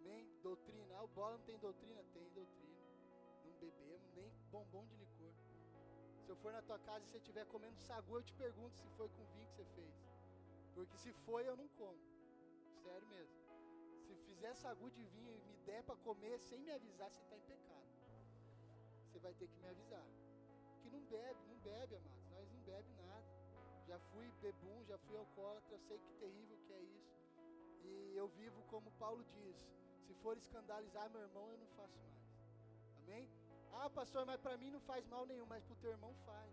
[0.00, 0.26] Amém?
[0.42, 0.96] Doutrina.
[0.96, 2.02] Ah, o bola não tem doutrina?
[2.14, 2.80] Tem doutrina.
[3.44, 5.43] Não bebemos nem bombom de licor.
[6.24, 8.88] Se eu for na tua casa e você estiver comendo sagu, eu te pergunto se
[8.96, 9.94] foi com vinho que você fez.
[10.74, 12.00] Porque se foi, eu não como.
[12.82, 13.36] Sério mesmo.
[14.06, 17.36] Se fizer sagu de vinho e me der para comer sem me avisar, você está
[17.36, 17.84] em pecado.
[19.04, 20.06] Você vai ter que me avisar.
[20.80, 22.24] Que não bebe, não bebe, amados.
[22.32, 23.26] Nós não bebe nada.
[23.86, 27.14] Já fui bebum, já fui alcoólatra, eu sei que terrível que é isso.
[27.84, 29.56] E eu vivo como Paulo diz:
[30.06, 32.14] se for escandalizar meu irmão, eu não faço mais.
[33.02, 33.43] Amém?
[33.80, 36.52] Ah, pastor, mas para mim não faz mal nenhum, mas para o teu irmão faz.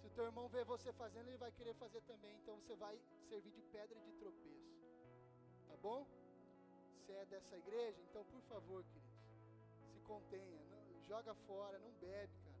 [0.00, 2.34] Se o teu irmão vê você fazendo, ele vai querer fazer também.
[2.42, 4.74] Então você vai servir de pedra de tropeço.
[5.68, 6.06] Tá bom?
[7.04, 9.14] Se é dessa igreja, então por favor, queridos,
[9.92, 12.54] se contenha, não, joga fora, não bebe, cara.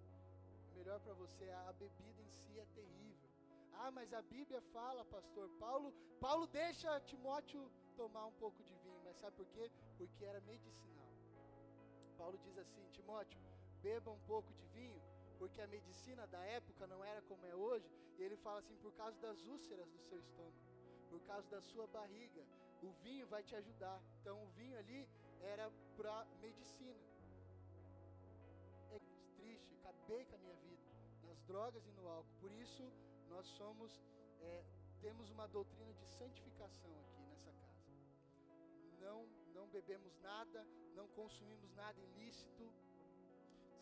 [0.74, 3.30] Melhor para você, a bebida em si é terrível.
[3.74, 9.00] Ah, mas a Bíblia fala, pastor, Paulo, Paulo deixa Timóteo tomar um pouco de vinho,
[9.04, 9.70] mas sabe por quê?
[9.98, 11.12] Porque era medicinal.
[12.16, 13.38] Paulo diz assim, Timóteo,
[13.84, 15.00] beba um pouco de vinho,
[15.38, 18.92] porque a medicina da época não era como é hoje, e ele fala assim: por
[19.00, 20.62] causa das úlceras do seu estômago,
[21.10, 22.42] por causa da sua barriga,
[22.82, 23.98] o vinho vai te ajudar.
[24.20, 25.06] Então, o vinho ali
[25.54, 27.02] era para medicina.
[28.90, 28.98] É
[29.36, 30.82] triste, acabei com a minha vida
[31.26, 32.36] nas drogas e no álcool.
[32.40, 32.90] Por isso,
[33.28, 34.00] nós somos,
[34.40, 34.64] é,
[35.00, 37.84] temos uma doutrina de santificação aqui nessa casa.
[38.98, 42.72] Não, não bebemos nada, não consumimos nada ilícito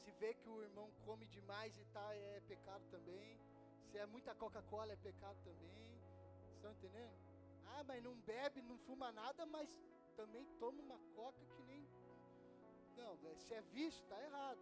[0.03, 3.39] se vê que o irmão come demais e tá, é pecado também.
[3.89, 5.77] Se é muita Coca-Cola, é pecado também.
[6.55, 7.15] Estão entendendo?
[7.75, 9.69] Ah, mas não bebe, não fuma nada, mas
[10.17, 11.87] também toma uma coca que nem.
[12.97, 14.61] Não, se é vício, está errado.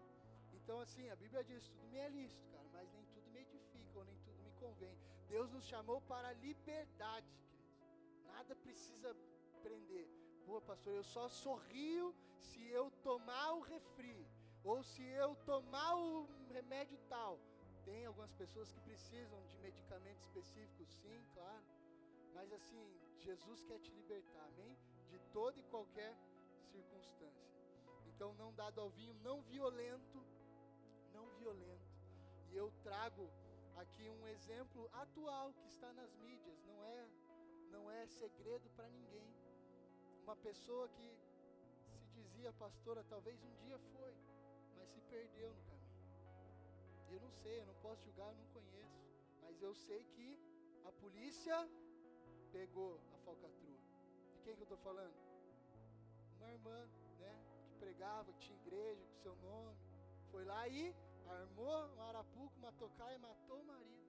[0.53, 3.99] Então, assim, a Bíblia diz: tudo me é lícito, cara, mas nem tudo me edifica,
[3.99, 4.97] ou nem tudo me convém.
[5.29, 7.33] Deus nos chamou para a liberdade.
[8.25, 9.17] Nada precisa
[9.63, 10.09] prender.
[10.45, 14.27] Pô, pastor, eu só sorrio se eu tomar o refri.
[14.65, 17.39] Ou se eu tomar o remédio tal.
[17.85, 21.65] Tem algumas pessoas que precisam de medicamentos específicos, sim, claro.
[22.35, 22.85] Mas assim,
[23.19, 24.77] Jesus quer te libertar, amém?
[25.09, 26.15] De toda e qualquer
[26.71, 27.51] circunstância.
[28.07, 30.23] Então, não dado ao vinho, não violento,
[31.13, 31.91] não violento.
[32.51, 33.31] E eu trago
[33.77, 37.09] aqui um exemplo atual que está nas mídias, não é
[37.71, 39.33] não é segredo para ninguém.
[40.25, 41.19] Uma pessoa que
[41.89, 44.15] se dizia pastora, talvez um dia foi
[44.87, 45.81] se perdeu no caminho.
[47.11, 49.01] Eu não sei, eu não posso julgar, eu não conheço.
[49.43, 50.39] Mas eu sei que
[50.85, 51.69] a polícia
[52.53, 53.81] pegou a falcatrua.
[54.35, 55.31] De quem que eu estou falando?
[56.41, 57.33] uma irmã, né,
[57.69, 59.77] que pregava, que tinha igreja com seu nome,
[60.31, 60.95] foi lá e
[61.29, 64.01] armou um arapuco, uma tocaia e matou o marido.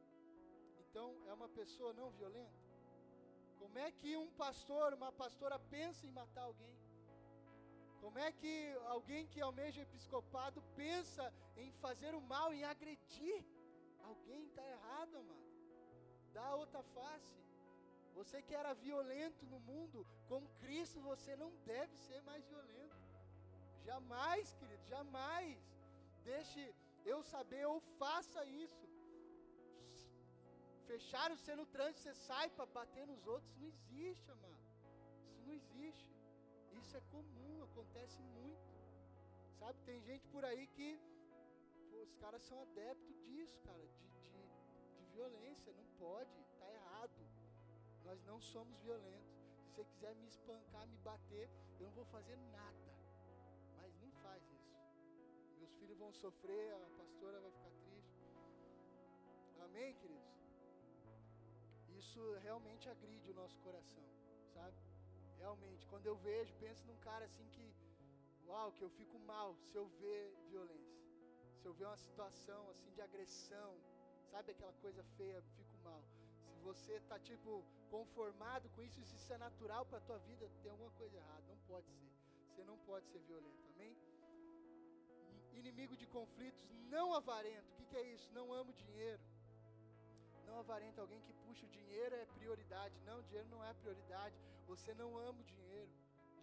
[0.79, 2.61] Então, é uma pessoa não violenta?
[3.59, 6.75] Como é que um pastor, uma pastora pensa em matar alguém?
[8.01, 8.53] Como é que
[8.95, 11.23] alguém que almeja episcopado pensa
[11.55, 13.45] em fazer o mal, em agredir?
[14.09, 15.51] Alguém está errado, amado.
[16.33, 17.39] Dá outra face.
[18.15, 22.97] Você que era violento no mundo, com Cristo você não deve ser mais violento.
[23.85, 25.57] Jamais, querido, jamais.
[26.23, 26.73] Deixe
[27.05, 28.85] eu saber ou faça isso.
[30.87, 33.55] Fecharam você no trânsito, você sai para bater nos outros.
[33.57, 34.57] Não existe, amado.
[35.29, 36.20] Isso não existe.
[36.81, 38.71] Isso é comum, acontece muito.
[39.59, 40.99] Sabe, tem gente por aí que
[41.89, 44.41] pô, os caras são adeptos disso, cara, de, de,
[44.97, 45.71] de violência.
[45.73, 47.21] Não pode, tá errado.
[48.03, 49.31] Nós não somos violentos.
[49.57, 52.91] Se você quiser me espancar, me bater, eu não vou fazer nada.
[53.77, 54.75] Mas não faz isso.
[55.59, 58.25] Meus filhos vão sofrer, a pastora vai ficar triste.
[59.63, 60.31] Amém, queridos?
[61.99, 64.03] Isso realmente agride o nosso coração,
[64.55, 64.90] sabe?
[65.41, 67.65] Realmente, quando eu vejo, penso num cara assim que,
[68.47, 70.99] uau, que eu fico mal se eu ver violência.
[71.59, 73.71] Se eu ver uma situação assim de agressão,
[74.31, 76.03] sabe aquela coisa feia, fico mal.
[76.51, 80.71] Se você tá tipo conformado com isso, se isso é natural para tua vida, tem
[80.71, 82.11] alguma coisa errada, não pode ser.
[82.47, 83.97] Você não pode ser violento, amém?
[85.53, 87.69] Inimigo de conflitos, não avarento.
[87.71, 88.29] O que, que é isso?
[88.31, 89.21] Não amo dinheiro
[90.51, 92.93] não avarenta, alguém que puxa o dinheiro é prioridade.
[93.05, 94.35] Não, dinheiro não é prioridade.
[94.71, 95.91] Você não ama o dinheiro.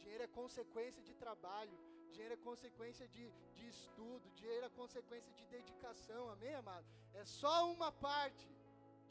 [0.01, 1.77] Dinheiro é consequência de trabalho.
[2.13, 3.25] Dinheiro é consequência de,
[3.57, 4.31] de estudo.
[4.41, 6.23] Dinheiro é consequência de dedicação.
[6.35, 6.87] Amém, amado?
[7.15, 8.49] É só uma parte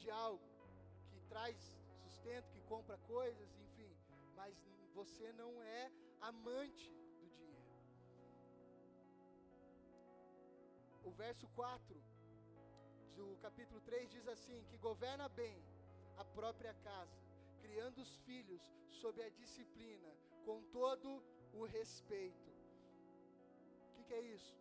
[0.01, 0.47] de algo
[1.09, 1.57] que traz
[2.03, 3.91] sustento, que compra coisas, enfim.
[4.35, 4.55] Mas
[4.93, 5.91] você não é
[6.21, 7.71] amante do dinheiro.
[11.03, 12.03] O verso 4
[13.15, 15.57] do capítulo 3 diz assim: que governa bem
[16.17, 17.17] a própria casa,
[17.67, 18.63] criando os filhos
[19.01, 20.11] sob a disciplina,
[20.45, 21.09] com todo
[21.53, 22.49] o respeito.
[23.89, 24.55] O que, que é isso?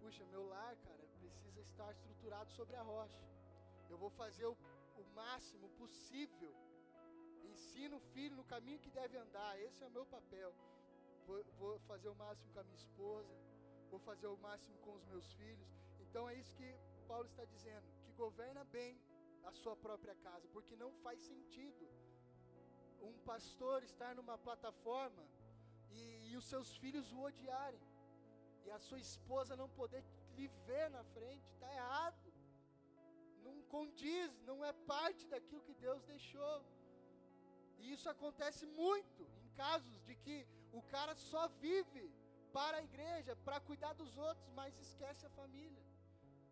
[0.00, 3.24] Puxa, meu lar, cara, precisa estar estruturado sobre a rocha.
[3.88, 4.56] Eu vou fazer o,
[5.02, 6.52] o máximo possível.
[7.52, 9.52] Ensino o filho no caminho que deve andar.
[9.60, 10.52] Esse é o meu papel.
[11.26, 13.32] Vou, vou fazer o máximo com a minha esposa.
[13.90, 15.70] Vou fazer o máximo com os meus filhos.
[16.00, 16.74] Então é isso que
[17.06, 18.98] Paulo está dizendo, que governa bem
[19.44, 21.88] a sua própria casa, porque não faz sentido
[23.00, 25.24] um pastor estar numa plataforma
[25.90, 27.86] e, e os seus filhos o odiarem,
[28.64, 30.04] e a sua esposa não poder
[30.36, 32.32] lhe ver na frente, está errado,
[33.42, 36.64] não condiz, não é parte daquilo que Deus deixou.
[37.78, 42.04] E isso acontece muito em casos de que o cara só vive
[42.52, 45.84] para a igreja, para cuidar dos outros, mas esquece a família.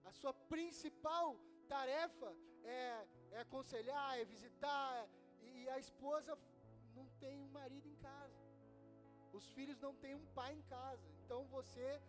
[0.05, 1.38] A sua principal
[1.68, 2.34] tarefa
[2.64, 5.08] é, é aconselhar, é visitar,
[5.42, 6.38] e a esposa
[6.94, 8.40] não tem um marido em casa.
[9.32, 11.06] Os filhos não têm um pai em casa.
[11.24, 12.00] Então você,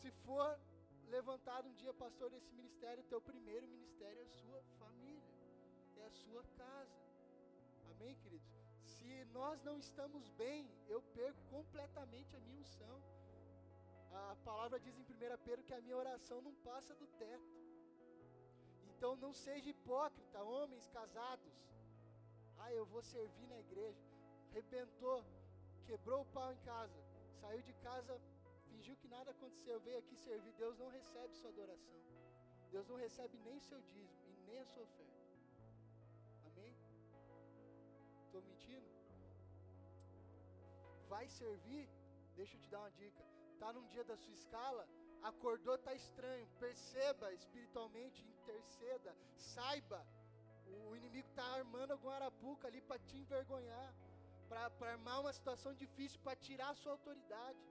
[0.00, 0.58] se for
[1.08, 5.34] levantado um dia pastor desse ministério, teu primeiro ministério é a sua família,
[5.96, 6.96] é a sua casa.
[7.90, 8.48] Amém, queridos?
[8.84, 13.02] Se nós não estamos bem, eu perco completamente a minha unção.
[14.12, 17.71] A palavra diz em 1 Pedro que a minha oração não passa do teto.
[19.02, 21.54] Então não seja hipócrita, homens casados.
[22.56, 24.00] Ah, eu vou servir na igreja.
[24.52, 25.24] Rebentou,
[25.84, 27.00] quebrou o pau em casa,
[27.40, 28.20] saiu de casa,
[28.68, 30.52] fingiu que nada aconteceu, veio aqui servir.
[30.52, 32.00] Deus não recebe sua adoração.
[32.70, 35.26] Deus não recebe nem seu dízimo e nem a sua oferta.
[36.46, 36.72] Amém?
[38.26, 38.88] Estou mentindo?
[41.08, 41.90] Vai servir?
[42.36, 43.32] Deixa eu te dar uma dica
[43.62, 44.88] está num dia da sua escala,
[45.22, 46.48] acordou, está estranho.
[46.58, 50.00] Perceba espiritualmente, interceda, saiba.
[50.88, 53.90] O inimigo está armando algum arapuca ali para te envergonhar,
[54.48, 57.62] para armar uma situação difícil, para tirar a sua autoridade,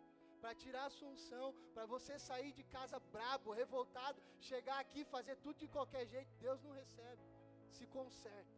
[0.42, 5.36] para tirar a sua unção, para você sair de casa brabo, revoltado, chegar aqui fazer
[5.38, 6.32] tudo de qualquer jeito.
[6.40, 7.24] Deus não recebe.
[7.70, 8.58] Se conserta.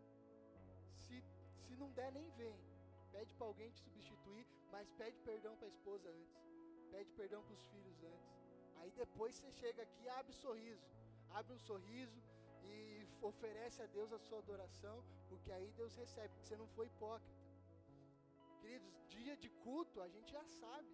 [1.05, 1.24] Se,
[1.66, 2.57] se não der, nem vem.
[3.11, 6.43] Pede para alguém te substituir, mas pede perdão para a esposa antes
[6.93, 8.32] pede perdão para os filhos antes.
[8.80, 10.86] Aí depois você chega aqui, abre o um sorriso,
[11.40, 12.20] abre um sorriso
[12.72, 16.86] e oferece a Deus a sua adoração, porque aí Deus recebe, porque você não foi
[16.88, 17.42] hipócrita.
[18.62, 20.92] Queridos, dia de culto a gente já sabe.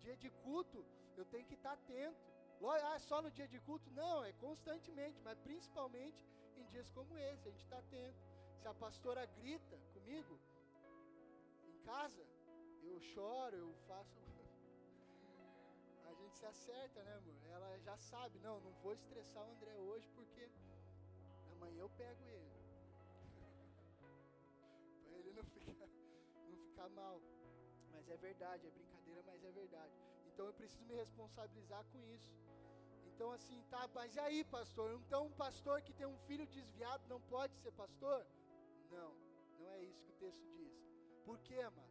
[0.00, 0.84] Dia de culto
[1.16, 2.30] eu tenho que estar atento.
[2.62, 3.90] Ah, é só no dia de culto?
[3.90, 6.22] Não, é constantemente, mas principalmente
[6.56, 8.18] em dias como esse, a gente está atento.
[8.60, 10.38] Se a pastora grita comigo,
[11.64, 12.22] em casa,
[12.82, 14.29] eu choro, eu faço.
[16.30, 17.34] Gente se acerta, né, amor?
[17.46, 20.48] Ela já sabe, não, não vou estressar o André hoje porque
[21.50, 22.50] amanhã eu pego ele.
[25.02, 25.88] pra ele não ficar,
[26.48, 27.20] não ficar mal.
[27.92, 29.92] Mas é verdade, é brincadeira, mas é verdade.
[30.26, 32.30] Então eu preciso me responsabilizar com isso.
[33.06, 35.00] Então assim, tá, mas e aí, pastor?
[35.06, 38.24] Então um pastor que tem um filho desviado não pode ser pastor?
[38.90, 39.12] Não,
[39.58, 40.72] não é isso que o texto diz.
[41.24, 41.90] Por quê, amados?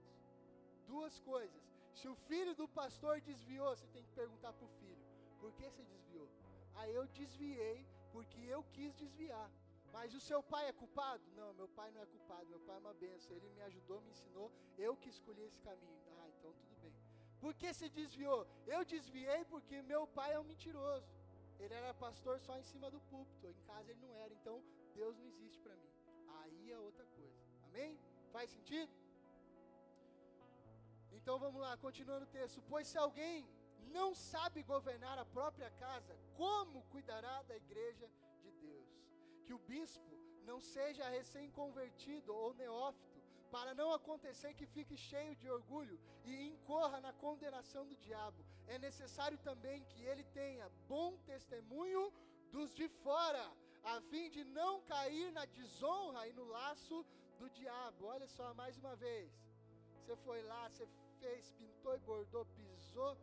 [0.88, 1.69] Duas coisas.
[2.00, 5.04] Se o filho do pastor desviou, você tem que perguntar para o filho:
[5.40, 6.28] por que você desviou?
[6.76, 9.50] Ah, eu desviei porque eu quis desviar.
[9.92, 11.24] Mas o seu pai é culpado?
[11.36, 12.46] Não, meu pai não é culpado.
[12.54, 13.36] Meu pai é uma benção.
[13.36, 14.50] Ele me ajudou, me ensinou.
[14.78, 16.00] Eu que escolhi esse caminho.
[16.20, 16.94] Ah, então tudo bem.
[17.42, 18.48] Por que se desviou?
[18.68, 21.12] Eu desviei porque meu pai é um mentiroso.
[21.60, 23.48] Ele era pastor só em cima do púlpito.
[23.48, 24.34] Em casa ele não era.
[24.40, 25.92] Então Deus não existe para mim.
[26.40, 27.38] Aí é outra coisa.
[27.68, 28.00] Amém?
[28.32, 28.92] Faz sentido?
[31.12, 32.62] Então vamos lá, continuando o texto.
[32.70, 33.48] Pois se alguém
[33.92, 38.10] não sabe governar a própria casa, como cuidará da igreja
[38.42, 38.90] de Deus?
[39.46, 43.20] Que o bispo não seja recém-convertido ou neófito,
[43.52, 48.46] para não acontecer que fique cheio de orgulho e incorra na condenação do diabo.
[48.68, 52.14] É necessário também que ele tenha bom testemunho
[52.52, 53.44] dos de fora,
[53.84, 57.06] a fim de não cair na desonra e no laço
[57.40, 58.06] do diabo.
[58.06, 59.49] Olha só, mais uma vez.
[60.10, 60.88] Você foi lá, você
[61.20, 63.16] fez, pintou e bordou, pisou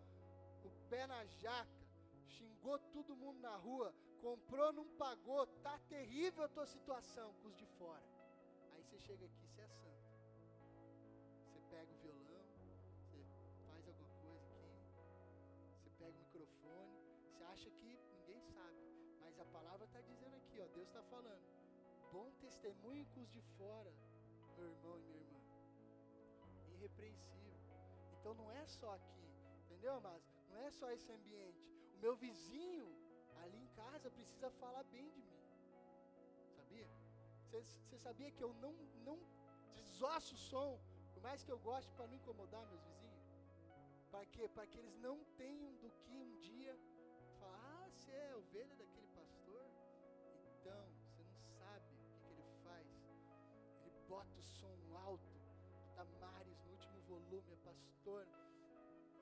[0.62, 1.84] o pé na jaca,
[2.28, 7.56] xingou todo mundo na rua, comprou, não pagou, tá terrível a tua situação com os
[7.56, 8.04] de fora.
[8.72, 10.06] Aí você chega aqui, você é santo.
[11.48, 12.44] Você pega o violão,
[13.00, 13.18] você
[13.66, 14.70] faz alguma coisa aqui,
[15.82, 17.00] você pega o microfone,
[17.32, 18.78] você acha que ninguém sabe,
[19.18, 21.42] mas a palavra está dizendo aqui, ó, Deus está falando.
[22.12, 23.92] Bom testemunho com os de fora,
[24.56, 25.35] meu irmão e minha irmã.
[28.26, 29.24] Então não é só aqui,
[29.64, 30.20] entendeu, mas
[30.50, 31.64] Não é só esse ambiente.
[31.94, 32.86] O meu vizinho
[33.42, 35.44] ali em casa precisa falar bem de mim.
[36.56, 36.88] Sabia?
[37.52, 38.72] Você sabia que eu não,
[39.04, 39.16] não
[39.76, 40.72] desosso o som,
[41.14, 43.30] por mais que eu goste, para não incomodar meus vizinhos?
[44.10, 44.48] Para quê?
[44.48, 46.76] Para que eles não tenham do que um dia
[47.38, 49.64] falar, ah, você é ovelha daquele pastor?
[50.56, 52.88] Então, você não sabe o que, que ele faz.
[53.84, 55.35] Ele bota o som alto.
[57.36, 58.28] A Damares no último volume, a pastora.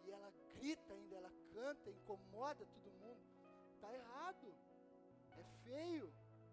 [0.04, 3.20] E ela grita ainda, ela canta, incomoda todo mundo.
[3.74, 4.54] Está errado.
[5.36, 6.12] É feio.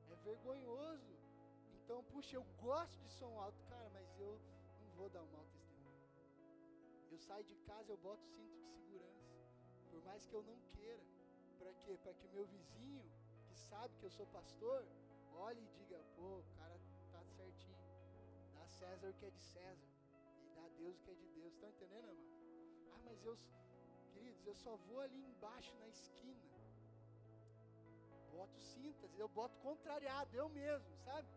[0.10, 1.14] É vergonhoso.
[1.76, 4.40] Então, puxa, eu gosto de som alto, cara, mas eu
[4.80, 6.02] não vou dar um mau testemunho.
[7.12, 9.30] Eu saio de casa, eu boto cinto de segurança.
[9.90, 11.04] Por mais que eu não queira.
[11.60, 11.98] Para quê?
[12.02, 13.12] Para que o meu vizinho,
[13.48, 14.86] que sabe que eu sou pastor,
[15.34, 16.80] olhe e diga, pô, o cara
[17.12, 17.78] tá certinho.
[18.54, 19.91] Dá César o que é de César.
[20.82, 21.54] Deus o que é de Deus.
[21.54, 22.28] Estão entendendo, irmão?
[22.94, 23.38] Ah, mas eu,
[24.14, 26.50] queridos, eu só vou ali embaixo na esquina.
[28.32, 31.28] Boto cintas, eu boto contrariado, eu mesmo, sabe?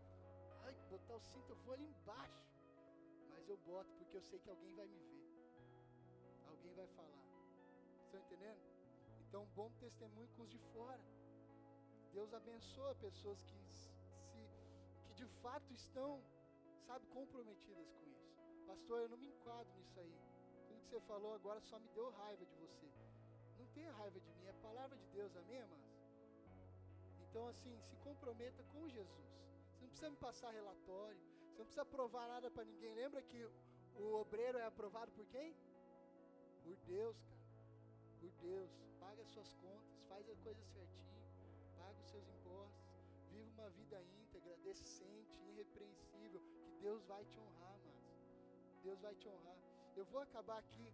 [0.64, 2.42] Ai, botar o cinto, eu vou ali embaixo.
[3.28, 5.24] Mas eu boto porque eu sei que alguém vai me ver.
[6.46, 7.22] Alguém vai falar.
[8.04, 8.62] Estão entendendo?
[9.20, 11.04] Então, bom testemunho com os de fora.
[12.12, 13.90] Deus abençoa pessoas que, se,
[15.04, 16.22] que de fato estão,
[16.86, 18.13] sabe, comprometidas com isso.
[18.66, 20.14] Pastor, eu não me enquadro nisso aí.
[20.68, 22.86] Tudo que você falou agora só me deu raiva de você.
[23.58, 25.94] Não tenha raiva de mim, é palavra de Deus, amém, amados?
[27.22, 29.28] Então, assim, se comprometa com Jesus.
[29.72, 32.94] Você não precisa me passar relatório, você não precisa provar nada para ninguém.
[32.94, 33.44] Lembra que
[33.96, 35.54] o obreiro é aprovado por quem?
[36.62, 37.42] Por Deus, cara.
[38.20, 38.70] Por Deus.
[39.00, 41.22] Paga as suas contas, faz a coisa certinho,
[41.76, 42.84] paga os seus impostos,
[43.30, 47.73] vive uma vida íntegra, decente, irrepreensível, que Deus vai te honrar,
[48.84, 49.56] Deus vai te honrar.
[49.96, 50.88] Eu vou acabar aqui.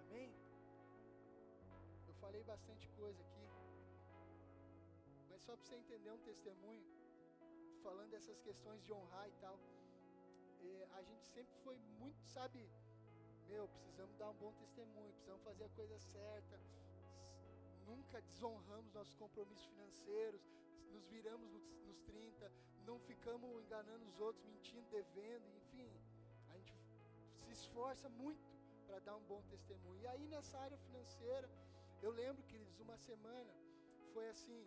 [0.00, 0.30] Amém?
[2.08, 3.46] Eu falei bastante coisa aqui.
[5.28, 6.82] Mas só para você entender um testemunho,
[7.82, 9.58] falando dessas questões de honrar e tal.
[10.62, 12.66] É, a gente sempre foi muito, sabe,
[13.46, 16.58] meu, precisamos dar um bom testemunho, precisamos fazer a coisa certa.
[17.84, 20.40] Nunca desonramos nossos compromissos financeiros,
[20.90, 22.50] nos viramos nos, nos 30,
[22.86, 25.63] não ficamos enganando os outros, mentindo, devendo,
[27.64, 28.46] esforça muito
[28.86, 30.00] para dar um bom testemunho.
[30.04, 31.48] E aí nessa área financeira,
[32.06, 33.52] eu lembro, queridos, uma semana
[34.14, 34.60] foi assim,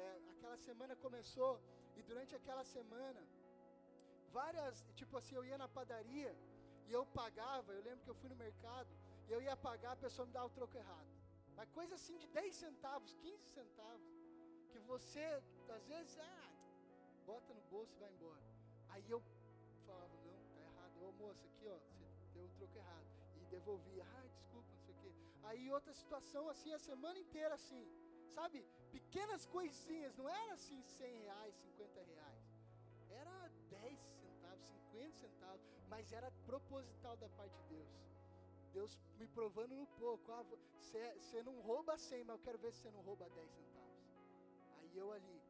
[0.00, 1.52] é, aquela semana começou
[1.98, 3.22] e durante aquela semana,
[4.38, 6.32] várias, tipo assim, eu ia na padaria
[6.88, 8.90] e eu pagava, eu lembro que eu fui no mercado
[9.28, 11.10] e eu ia pagar, a pessoa me dava o troco errado.
[11.56, 14.10] Mas coisa assim de 10 centavos, 15 centavos,
[14.70, 15.26] que você,
[15.76, 16.50] às vezes, ah,
[17.26, 18.42] bota no bolso e vai embora.
[18.88, 19.20] Aí eu
[19.86, 22.01] falava, não, tá errado, ô moça, aqui, ó, você
[22.42, 23.06] deu um troco errado.
[23.40, 25.12] E devolvi, ai, desculpa, não sei o quê.
[25.44, 27.86] Aí outra situação, assim, a semana inteira, assim,
[28.34, 28.64] sabe?
[28.90, 32.44] Pequenas coisinhas, não era assim 100 reais, 50 reais.
[33.10, 37.88] Era 10 centavos, 50 centavos, mas era proposital da parte de Deus.
[38.72, 40.32] Deus me provando no pouco.
[40.32, 43.72] Ah, você não rouba 100, mas eu quero ver se você não rouba 10 centavos.
[44.78, 45.41] Aí eu ali,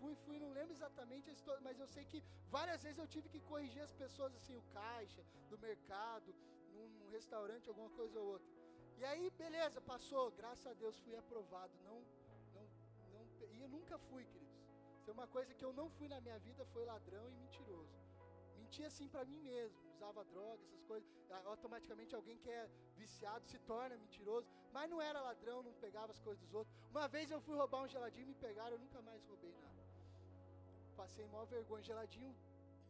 [0.00, 2.22] fui, fui, não lembro exatamente a história, mas eu sei que
[2.56, 6.34] várias vezes eu tive que corrigir as pessoas, assim, o caixa, do mercado,
[6.74, 8.48] num restaurante, alguma coisa ou outra.
[8.98, 11.72] E aí, beleza, passou, graças a Deus fui aprovado.
[11.84, 11.98] Não,
[12.54, 12.66] não,
[13.12, 13.22] não,
[13.54, 14.56] e eu nunca fui, queridos.
[15.02, 17.96] Se uma coisa que eu não fui na minha vida foi ladrão e mentiroso.
[18.56, 21.08] Mentia assim para mim mesmo, usava droga, essas coisas.
[21.44, 24.48] Automaticamente alguém que é viciado se torna mentiroso.
[24.72, 26.74] Mas não era ladrão, não pegava as coisas dos outros.
[26.90, 29.75] Uma vez eu fui roubar um geladinho, e me pegaram, eu nunca mais roubei nada.
[30.96, 31.82] Passei maior vergonha.
[31.82, 32.34] Geladinho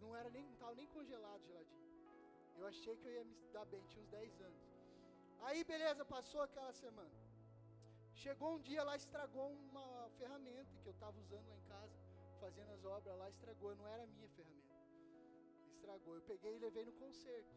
[0.00, 1.86] não era nem, não tava nem congelado geladinho.
[2.58, 4.64] Eu achei que eu ia me dar bem, tinha uns 10 anos.
[5.40, 7.26] Aí beleza, passou aquela semana.
[8.14, 11.96] Chegou um dia lá, estragou uma ferramenta que eu estava usando lá em casa,
[12.40, 14.74] fazendo as obras lá, estragou, não era minha ferramenta.
[15.74, 16.14] Estragou.
[16.14, 17.54] Eu peguei e levei no conserto.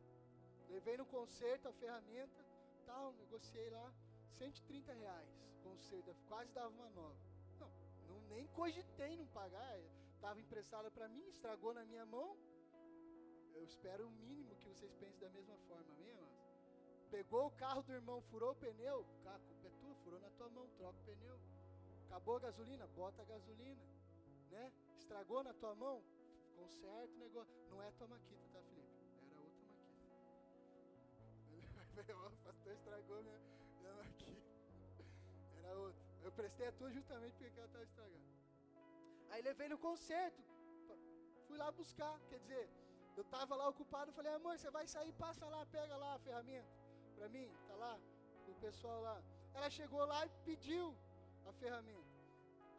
[0.70, 2.46] Levei no conserto a ferramenta,
[2.86, 3.92] tal, negociei lá,
[4.38, 5.30] 130 reais.
[5.64, 7.18] Conserto, quase dava uma nova.
[7.60, 7.72] Não,
[8.08, 9.80] não nem cogitei não pagar.
[10.20, 12.36] Estava emprestada para mim, estragou na minha mão.
[13.54, 16.28] Eu espero o mínimo que vocês pensem da mesma forma, mesmo.
[17.10, 20.50] Pegou o carro do irmão, furou o pneu, a culpa é tua, furou na tua
[20.50, 21.40] mão, troca o pneu.
[22.08, 23.82] Acabou a gasolina, bota a gasolina.
[24.52, 24.74] Né?
[24.98, 26.04] Estragou na tua mão,
[26.58, 27.56] conserta o negócio.
[27.70, 28.90] Não é tua maquita, tá, Felipe?
[29.32, 29.64] Era outra
[31.96, 32.14] maquita.
[32.28, 33.40] o pastor estragou minha,
[33.80, 34.42] minha maquita.
[35.64, 36.02] Era outra.
[36.24, 38.39] Eu prestei a tua justamente porque ela estava estragada.
[39.32, 40.42] Aí levei no conserto.
[41.48, 42.16] Fui lá buscar.
[42.30, 42.70] Quer dizer,
[43.18, 44.12] eu estava lá ocupado.
[44.12, 46.80] Falei, amor, você vai sair, passa lá, pega lá a ferramenta
[47.20, 48.00] para mim, tá lá,
[48.48, 49.22] o pessoal lá.
[49.54, 50.96] Ela chegou lá e pediu
[51.46, 52.16] a ferramenta.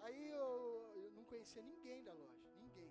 [0.05, 2.91] Aí eu, eu não conhecia ninguém da loja, ninguém.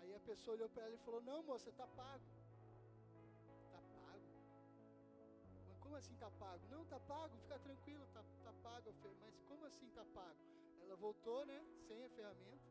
[0.00, 2.24] Aí a pessoa olhou para ela e falou: Não, moça, tá pago.
[3.72, 4.26] Tá pago?
[5.68, 6.66] Mas como assim tá pago?
[6.68, 8.92] Não, tá pago, fica tranquilo, tá, tá pago.
[9.22, 10.42] Mas como assim tá pago?
[10.88, 12.68] Ela voltou, né, sem a ferramenta,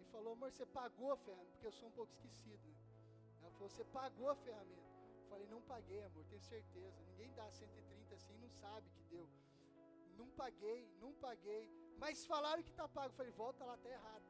[0.00, 2.76] e falou: Amor, você pagou a ferramenta, porque eu sou um pouco esquecido, né?
[3.42, 4.86] Ela falou: Você pagou a ferramenta.
[5.28, 7.02] Falei, não paguei, amor, tenho certeza.
[7.08, 9.28] Ninguém dá 130 assim, não sabe que deu.
[10.16, 11.68] Não paguei, não paguei.
[11.98, 13.12] Mas falaram que está pago.
[13.14, 14.24] Falei, volta lá, está errado.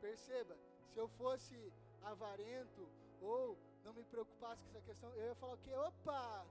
[0.00, 0.56] Perceba,
[0.90, 2.88] se eu fosse avarento
[3.20, 5.74] ou não me preocupasse com essa questão, eu ia falar o quê?
[5.74, 6.46] Opa,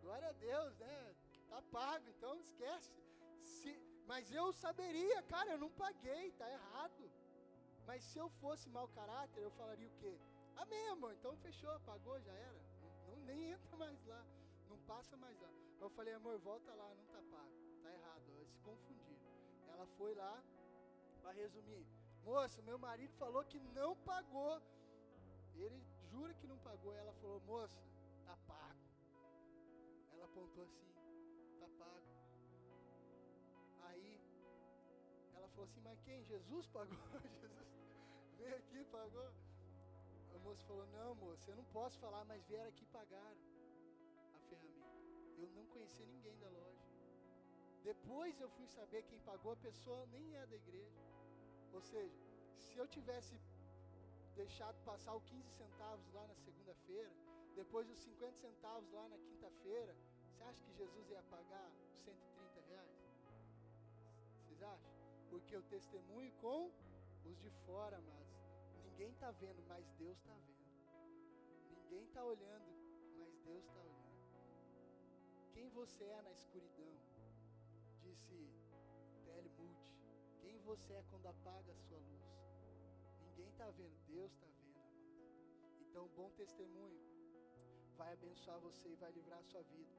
[0.00, 1.16] glória a Deus, né?
[1.48, 2.92] Tá pago, então esquece.
[3.42, 3.72] Se,
[4.10, 7.04] mas eu saberia, cara, eu não paguei, tá errado.
[7.86, 10.14] Mas se eu fosse mau caráter, eu falaria o quê?
[10.56, 12.60] Amém, amor, então fechou, pagou, já era
[13.30, 14.24] nem entra mais lá,
[14.68, 15.50] não passa mais lá.
[15.80, 19.20] Eu falei, amor, volta lá, não tá pago, tá errado, eles se confundiram.
[19.68, 20.42] Ela foi lá,
[21.22, 21.86] para resumir,
[22.24, 24.60] moça, meu marido falou que não pagou.
[25.54, 25.80] Ele
[26.10, 26.94] jura que não pagou.
[26.94, 27.80] Ela falou, moça,
[28.24, 28.84] tá pago.
[30.12, 30.88] Ela apontou assim,
[31.60, 32.09] tá pago.
[35.60, 36.24] Falou assim, mas quem?
[36.24, 36.96] Jesus pagou?
[37.40, 37.68] Jesus
[38.38, 39.30] veio aqui, pagou.
[40.34, 43.40] O moço falou: Não, moço, eu não posso falar, mas vieram aqui e pagaram
[44.36, 44.86] a ferramenta.
[45.36, 46.86] Eu não conhecia ninguém da loja.
[47.82, 51.02] Depois eu fui saber quem pagou, a pessoa nem é da igreja.
[51.72, 52.18] Ou seja,
[52.56, 53.38] se eu tivesse
[54.34, 57.10] deixado passar os 15 centavos lá na segunda-feira,
[57.54, 59.94] depois os 50 centavos lá na quinta-feira,
[60.30, 62.96] você acha que Jesus ia pagar os 130 reais?
[64.46, 64.89] Vocês acham?
[65.30, 66.70] Porque o testemunho com
[67.24, 68.30] os de fora, amados,
[68.84, 70.66] Ninguém está vendo, mas Deus está vendo.
[71.70, 72.70] Ninguém está olhando,
[73.18, 74.10] mas Deus está olhando.
[75.54, 76.92] Quem você é na escuridão?
[78.02, 78.50] Disse.
[79.60, 79.94] Moody.
[80.40, 82.28] Quem você é quando apaga a sua luz?
[83.22, 84.80] Ninguém está vendo, Deus está vendo.
[85.80, 87.00] Então, bom testemunho
[87.96, 89.94] vai abençoar você e vai livrar a sua vida.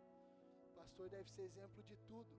[0.72, 2.36] O pastor deve ser exemplo de tudo,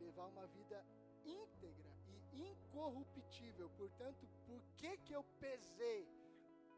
[0.00, 0.84] levar uma vida
[1.24, 1.90] íntegra
[2.32, 3.70] e incorruptível.
[3.76, 6.08] Portanto, por que que eu pesei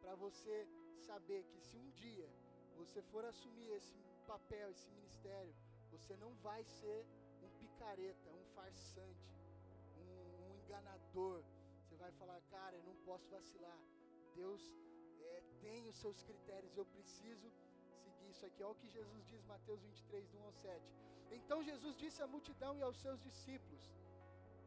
[0.00, 0.66] para você
[1.06, 2.28] saber que se um dia
[2.76, 3.94] você for assumir esse
[4.26, 5.54] papel, esse ministério,
[5.90, 7.04] você não vai ser
[7.42, 9.28] um picareta, um farsante,
[9.98, 11.42] um, um enganador.
[11.82, 13.78] Você vai falar, cara, eu não posso vacilar.
[14.34, 14.62] Deus
[15.20, 17.50] é, tem os seus critérios, eu preciso
[18.02, 18.62] seguir isso aqui.
[18.62, 20.92] Olha o que Jesus diz, Mateus 23, do 1 ao 7.
[21.32, 23.90] Então Jesus disse à multidão e aos seus discípulos: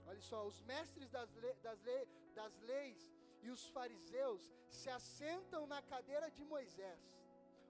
[0.08, 5.66] Olha só, os mestres das, le, das, le, das leis e os fariseus se assentam
[5.68, 7.02] na cadeira de Moisés.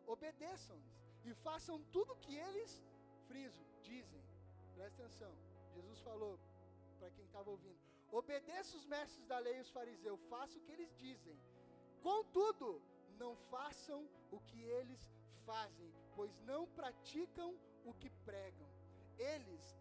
[0.06, 0.94] Obedeçam-lhes
[1.26, 2.84] e façam tudo o que eles,
[3.28, 4.24] friso, dizem.
[4.76, 5.34] Presta atenção.
[5.74, 6.40] Jesus falou
[7.00, 7.80] para quem estava ouvindo:
[8.12, 11.38] obedeça os mestres da lei e os fariseus, façam o que eles dizem.
[12.02, 12.82] Contudo,
[13.18, 15.10] não façam o que eles
[15.46, 18.68] fazem, pois não praticam o que pregam.
[19.18, 19.78] Eles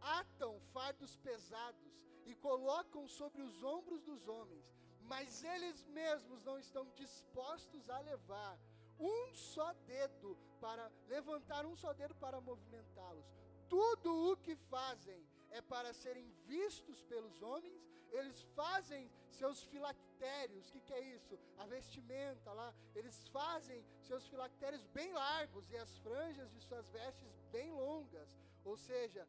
[0.00, 6.84] atam fardos pesados e colocam sobre os ombros dos homens, mas eles mesmos não estão
[6.94, 8.58] dispostos a levar
[8.98, 13.26] um só dedo para levantar um só dedo para movimentá-los.
[13.68, 20.72] Tudo o que fazem é para serem vistos pelos homens, eles fazem seus filactérios, o
[20.72, 21.38] que, que é isso?
[21.58, 27.38] A vestimenta lá, eles fazem seus filactérios bem largos e as franjas de suas vestes
[27.52, 29.26] bem longas, ou seja,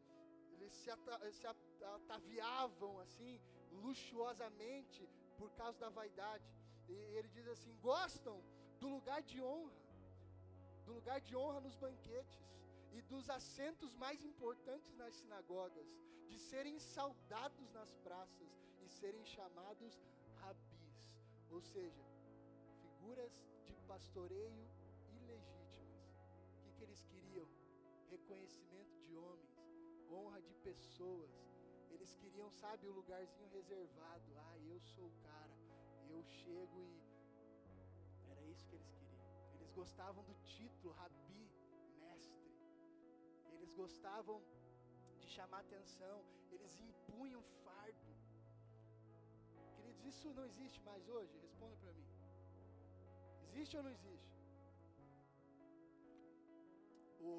[0.62, 0.90] eles se,
[1.38, 1.46] se
[1.96, 3.40] ataviavam assim,
[3.84, 5.08] luxuosamente,
[5.38, 6.44] por causa da vaidade.
[6.88, 8.42] E ele diz assim: gostam
[8.80, 9.80] do lugar de honra,
[10.84, 12.40] do lugar de honra nos banquetes
[12.92, 15.88] e dos assentos mais importantes nas sinagogas,
[16.28, 18.50] de serem saudados nas praças
[18.82, 20.00] e serem chamados
[20.40, 21.18] rabis,
[21.50, 22.04] ou seja,
[22.82, 23.32] figuras
[23.66, 24.66] de pastoreio
[25.18, 26.00] ilegítimas.
[26.54, 27.48] O que, que eles queriam?
[28.10, 29.49] Reconhecimento de homens,
[30.12, 31.30] honra de pessoas.
[31.90, 34.28] Eles queriam, sabe, o lugarzinho reservado.
[34.36, 35.54] Ah, eu sou o cara.
[36.08, 39.26] Eu chego e isso que eles queriam.
[39.54, 41.44] Eles gostavam do título Rabi,
[42.00, 42.50] mestre.
[43.54, 44.42] Eles gostavam
[45.20, 46.16] de chamar atenção.
[46.50, 48.12] Eles impunham fardo.
[49.76, 51.38] Queridos, isso não existe mais hoje?
[51.38, 52.08] Responda para mim.
[53.48, 54.30] Existe ou não existe?
[57.20, 57.32] O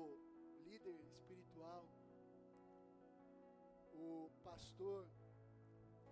[0.66, 1.86] líder espiritual,
[4.02, 5.08] o pastor,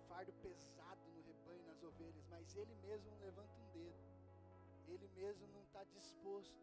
[0.08, 4.10] fardo pesado no rebanho, nas ovelhas, mas ele mesmo levanta um dedo
[4.90, 6.56] ele mesmo não está disposto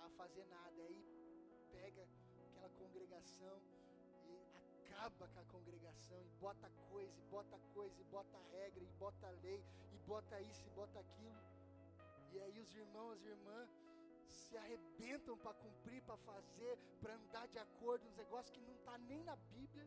[0.00, 0.82] a fazer nada.
[0.82, 1.04] Aí
[1.70, 2.06] pega
[2.46, 3.60] aquela congregação
[4.26, 4.36] e
[4.86, 9.30] acaba com a congregação e bota coisa, e bota coisa, e bota regra, e bota
[9.42, 9.62] lei,
[9.92, 11.42] e bota isso, e bota aquilo.
[12.32, 13.70] E aí os irmãos, as irmãs
[14.28, 18.96] se arrebentam para cumprir, para fazer, para andar de acordo, uns negócios que não está
[18.98, 19.86] nem na Bíblia.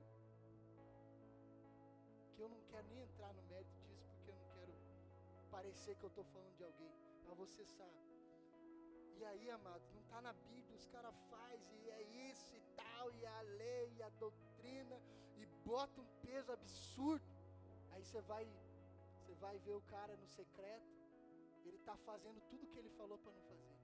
[2.37, 4.73] Que eu não quero nem entrar no mérito disso, porque eu não quero
[5.49, 8.07] parecer que eu estou falando de alguém mas você sabe.
[9.17, 13.11] E aí, amado, não está na Bíblia, os caras fazem, e é isso e tal,
[13.11, 15.01] e a lei, e a doutrina,
[15.37, 17.25] e bota um peso absurdo.
[17.91, 18.47] Aí você vai,
[19.19, 20.87] você vai ver o cara no secreto,
[21.65, 23.75] ele está fazendo tudo o que ele falou para não fazer.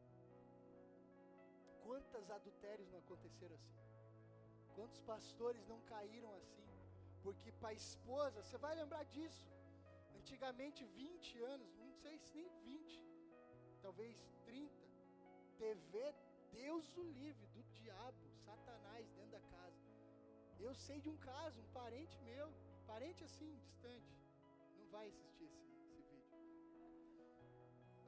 [1.84, 3.84] Quantos adultérios não aconteceram assim?
[4.76, 6.63] Quantos pastores não caíram assim?
[7.24, 9.46] Porque para a esposa, você vai lembrar disso.
[10.20, 13.02] Antigamente, 20 anos, não sei se nem 20,
[13.82, 14.74] talvez 30,
[15.58, 16.14] TV,
[16.52, 19.82] Deus o livre do diabo, Satanás dentro da casa.
[20.60, 22.48] Eu sei de um caso, um parente meu,
[22.86, 24.14] parente assim, distante,
[24.78, 25.64] não vai assistir esse,
[26.00, 26.54] esse vídeo.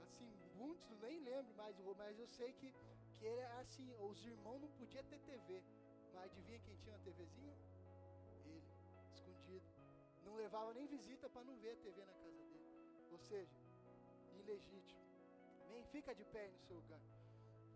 [0.05, 2.73] Assim, muitos nem lembro mais, mas eu sei que,
[3.13, 5.63] que era assim, os irmãos não podiam ter TV,
[6.13, 7.55] mas adivinha quem tinha uma TVzinha?
[10.25, 12.69] Não levava nem visita para não ver a TV na casa dele.
[13.11, 13.57] Ou seja,
[14.39, 15.03] ilegítimo.
[15.65, 15.83] Amém?
[15.85, 17.01] Fica de pé no seu lugar,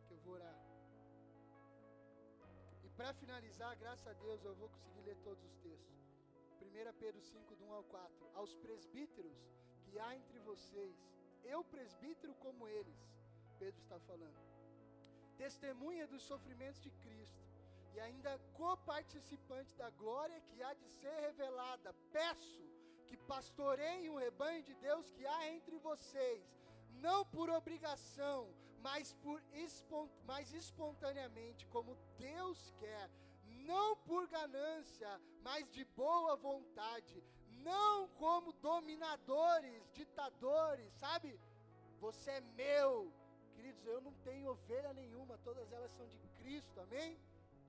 [0.07, 0.57] que eu vou orar.
[2.83, 5.99] E para finalizar, graças a Deus, eu vou conseguir ler todos os textos.
[6.61, 8.29] 1 Pedro 5, do 1 ao 4.
[8.35, 9.37] Aos presbíteros
[9.83, 10.95] que há entre vocês,
[11.43, 12.99] eu presbítero como eles,
[13.57, 14.39] Pedro está falando,
[15.37, 17.48] testemunha dos sofrimentos de Cristo
[17.93, 21.93] e ainda coparticipante da glória que há de ser revelada.
[22.11, 22.63] Peço
[23.07, 26.43] que pastoreiem o rebanho de Deus que há entre vocês,
[27.01, 33.09] não por obrigação, mas, por espont mas espontaneamente, como Deus quer,
[33.65, 35.09] não por ganância,
[35.41, 37.23] mas de boa vontade,
[37.63, 41.39] não como dominadores, ditadores, sabe?
[41.99, 43.11] Você é meu,
[43.55, 43.85] queridos.
[43.85, 47.19] Eu não tenho ovelha nenhuma, todas elas são de Cristo, amém?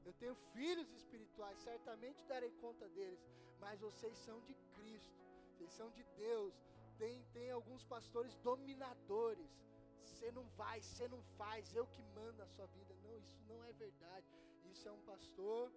[0.04, 3.20] Eu tenho filhos espirituais, certamente darei conta deles,
[3.60, 5.18] mas vocês são de Cristo,
[5.52, 6.54] vocês são de Deus,
[6.98, 9.50] tem, tem alguns pastores dominadores.
[10.02, 12.94] Você não vai, você não faz, eu que mando a sua vida.
[13.02, 14.26] Não, isso não é verdade.
[14.70, 15.72] Isso é um pastor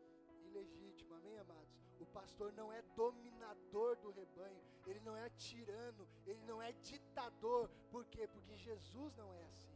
[0.45, 1.74] ilegítimo, amém, amados?
[2.00, 7.70] O pastor não é dominador do rebanho, ele não é tirano, ele não é ditador.
[7.90, 8.28] Por quê?
[8.28, 9.73] Porque Jesus não é assim.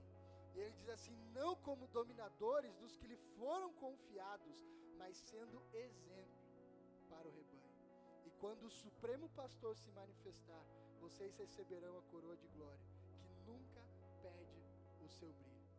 [0.61, 4.65] Ele diz assim: não como dominadores dos que lhe foram confiados,
[4.97, 6.41] mas sendo exemplo
[7.09, 7.75] para o rebanho.
[8.25, 10.63] E quando o Supremo Pastor se manifestar,
[10.99, 12.87] vocês receberão a coroa de glória,
[13.21, 13.81] que nunca
[14.21, 14.61] perde
[15.05, 15.69] o seu brilho.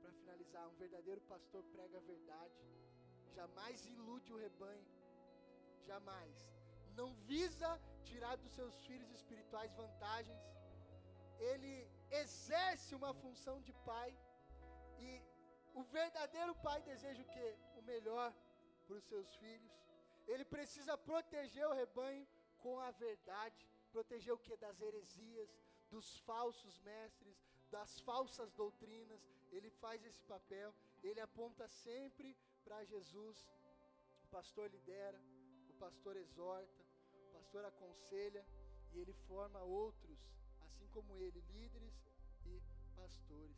[0.00, 2.54] Para finalizar, um verdadeiro pastor prega a verdade,
[3.34, 4.86] jamais ilude o rebanho,
[5.86, 6.36] jamais.
[6.94, 10.40] Não visa tirar dos seus filhos espirituais vantagens,
[11.38, 11.88] ele
[12.20, 14.16] exerce uma função de pai,
[14.98, 15.22] e
[15.74, 17.48] o verdadeiro pai deseja o que?
[17.78, 18.32] O melhor
[18.86, 19.72] para os seus filhos.
[20.26, 22.26] Ele precisa proteger o rebanho
[22.58, 24.56] com a verdade, proteger o que?
[24.56, 25.50] Das heresias,
[25.90, 27.36] dos falsos mestres,
[27.70, 29.20] das falsas doutrinas.
[29.50, 33.50] Ele faz esse papel, ele aponta sempre para Jesus.
[34.24, 35.20] O pastor lidera,
[35.70, 36.82] o pastor exorta,
[37.28, 38.46] o pastor aconselha
[38.92, 40.18] e ele forma outros,
[40.92, 41.94] como ele, líderes
[42.44, 42.62] e
[42.94, 43.56] pastores.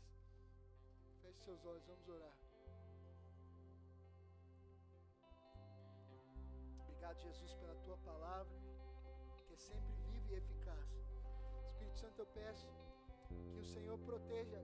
[1.21, 2.37] Feche seus olhos, vamos orar.
[6.81, 8.57] Obrigado, Jesus, pela tua palavra,
[9.47, 10.89] que é sempre viva e eficaz.
[11.71, 12.67] Espírito Santo, eu peço
[13.51, 14.61] que o Senhor proteja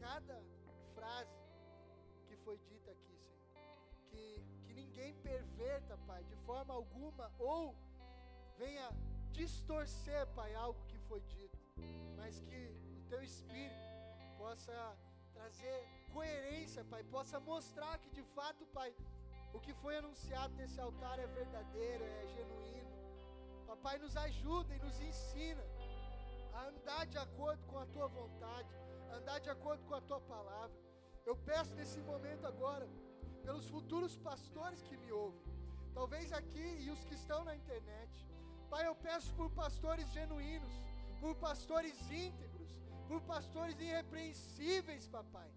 [0.00, 0.40] cada
[0.94, 1.38] frase
[2.26, 3.48] que foi dita aqui, Senhor.
[4.10, 7.74] Que, que ninguém perverta, Pai, de forma alguma, ou
[8.56, 8.90] venha
[9.32, 11.58] distorcer, Pai, algo foi dito,
[12.16, 12.58] mas que
[12.98, 13.86] o Teu Espírito
[14.36, 14.74] possa
[15.32, 15.76] trazer
[16.12, 18.90] coerência, Pai, possa mostrar que de fato, Pai,
[19.56, 22.92] o que foi anunciado nesse altar é verdadeiro, é genuíno.
[23.66, 25.64] Papai, nos ajuda e nos ensina
[26.52, 28.74] a andar de acordo com a tua vontade,
[29.18, 30.76] andar de acordo com a tua palavra.
[31.24, 32.86] Eu peço nesse momento agora,
[33.42, 35.42] pelos futuros pastores que me ouvem,
[35.94, 38.26] talvez aqui e os que estão na internet.
[38.68, 40.74] Pai, eu peço por pastores genuínos,
[41.20, 42.70] por pastores íntegros,
[43.06, 45.50] por pastores irrepreensíveis, papai.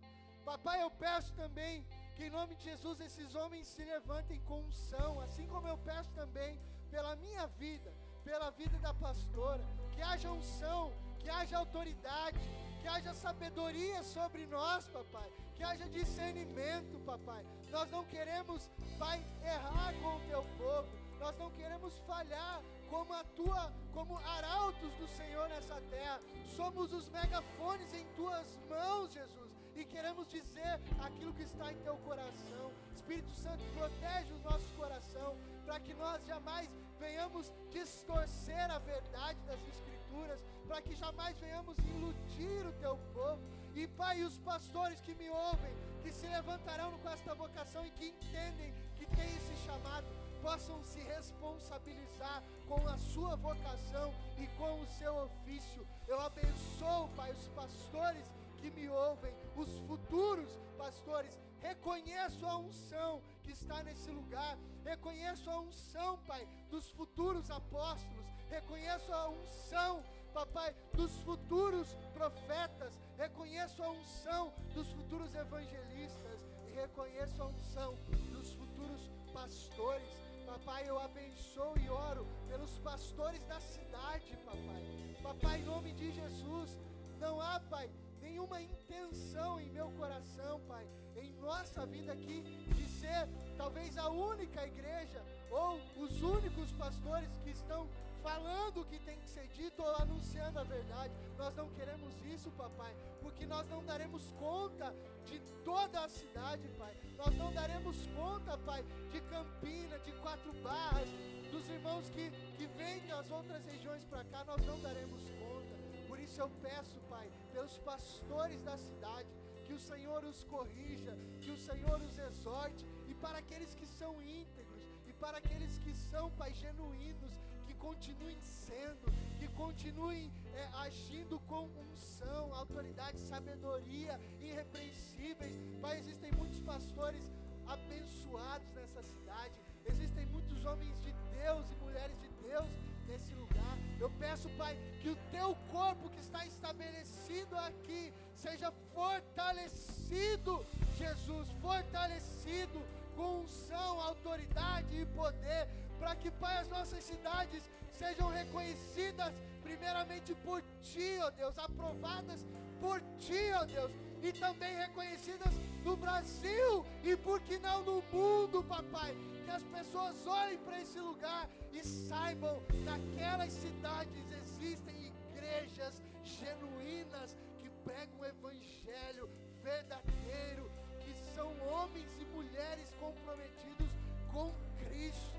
[0.44, 1.86] Papai, eu peço também
[2.16, 6.10] que em nome de Jesus esses homens se levantem com unção, assim como eu peço
[6.12, 6.60] também
[6.90, 7.94] pela minha vida,
[8.24, 12.40] pela vida da pastora, que haja unção, que haja autoridade,
[12.82, 17.46] que haja sabedoria sobre nós, papai, que haja discernimento, papai.
[17.70, 20.90] Nós não queremos, Pai, errar com o teu povo,
[21.20, 26.20] nós não queremos falhar como a tua, como arautos do Senhor nessa terra.
[26.56, 31.96] Somos os megafones em tuas mãos, Jesus e queremos dizer aquilo que está em teu
[31.98, 32.72] coração.
[32.94, 36.70] Espírito Santo, protege o nosso coração, para que nós jamais
[37.00, 43.42] venhamos distorcer a verdade das Escrituras, para que jamais venhamos iludir o teu povo.
[43.74, 45.74] E Pai, os pastores que me ouvem,
[46.04, 50.08] que se levantarão com esta vocação e que entendem que tem esse chamado,
[50.42, 55.88] possam se responsabilizar com a sua vocação e com o seu ofício.
[56.08, 58.26] Eu abençoo, Pai, os pastores
[58.58, 65.60] que me ouvem, os futuros pastores, reconheço a unção que está nesse lugar, reconheço a
[65.60, 70.04] unção, Pai, dos futuros apóstolos, reconheço a unção,
[70.34, 76.40] Papai, dos futuros profetas, reconheço a unção dos futuros evangelistas.
[76.68, 77.96] E reconheço a unção
[78.32, 80.21] dos futuros pastores.
[80.52, 84.84] Papai, eu abençoo e oro pelos pastores da cidade, papai.
[85.24, 86.78] Papai, em nome de Jesus,
[87.22, 92.42] não há, Pai, nenhuma intenção em meu coração, Pai, em nossa vida aqui,
[92.76, 97.88] de ser talvez a única igreja ou os únicos pastores que estão
[98.22, 101.14] falando o que tem que ser dito ou anunciando a verdade.
[101.38, 104.94] Nós não queremos isso, papai, porque nós não daremos conta
[105.26, 106.96] de toda a cidade, pai.
[107.18, 111.10] Nós não daremos conta, pai, de Campina, de Quatro Barras,
[111.52, 115.76] dos irmãos que, que vêm das outras regiões para cá, nós não daremos conta.
[116.08, 119.30] Por isso eu peço, Pai, pelos pastores da cidade,
[119.66, 124.22] que o Senhor os corrija, que o Senhor os exorte, e para aqueles que são
[124.22, 127.34] íntegros, e para aqueles que são, Pai, genuínos,
[127.82, 135.54] continuem sendo, que continuem é, agindo com unção, autoridade, sabedoria, irrepreensíveis.
[135.82, 137.24] Pai, existem muitos pastores
[137.68, 139.56] abençoados nessa cidade,
[139.86, 142.70] existem muitos homens de Deus e mulheres de Deus
[143.08, 143.78] nesse lugar.
[144.00, 150.66] Eu peço, Pai, que o teu corpo que está estabelecido aqui seja fortalecido,
[150.98, 152.80] Jesus, fortalecido
[153.16, 155.68] com unção, autoridade e poder,
[156.02, 162.44] para que, Pai, as nossas cidades sejam reconhecidas primeiramente por Ti, ó Deus, aprovadas
[162.80, 163.92] por Ti, ó Deus,
[164.24, 165.54] e também reconhecidas
[165.86, 169.16] no Brasil e por que não no mundo, papai
[169.46, 177.38] que as pessoas olhem para esse lugar e saibam que naquelas cidades existem igrejas genuínas
[177.60, 179.30] que pregam o evangelho
[179.62, 183.92] verdadeiro, que são homens e mulheres comprometidos
[184.32, 185.31] com Cristo,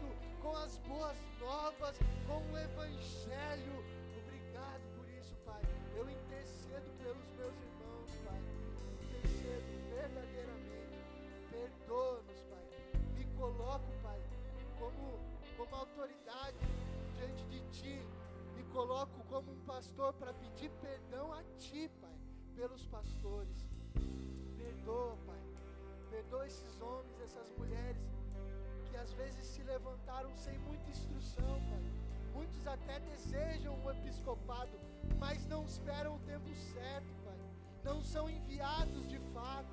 [0.43, 1.97] com as boas novas,
[2.27, 3.85] com o Evangelho.
[4.24, 5.62] Obrigado por isso, Pai.
[5.97, 8.43] Eu intercedo pelos meus irmãos, Pai.
[9.02, 10.98] Intercedo verdadeiramente.
[11.48, 12.64] Perdoa-nos, Pai.
[13.14, 14.20] Me coloco, Pai,
[14.78, 15.20] como,
[15.56, 16.59] como autoridade
[17.14, 18.06] diante de Ti.
[18.56, 22.19] Me coloco como um pastor para pedir perdão a Ti, Pai,
[22.56, 23.69] pelos pastores.
[24.59, 25.40] Perdoa, Pai.
[26.10, 28.11] Perdoa esses homens, essas mulheres
[28.93, 31.82] que às vezes se levantaram sem muita instrução, Pai.
[32.35, 34.78] Muitos até desejam o episcopado,
[35.19, 37.39] mas não esperam o tempo certo, Pai.
[37.82, 39.73] Não são enviados de fato.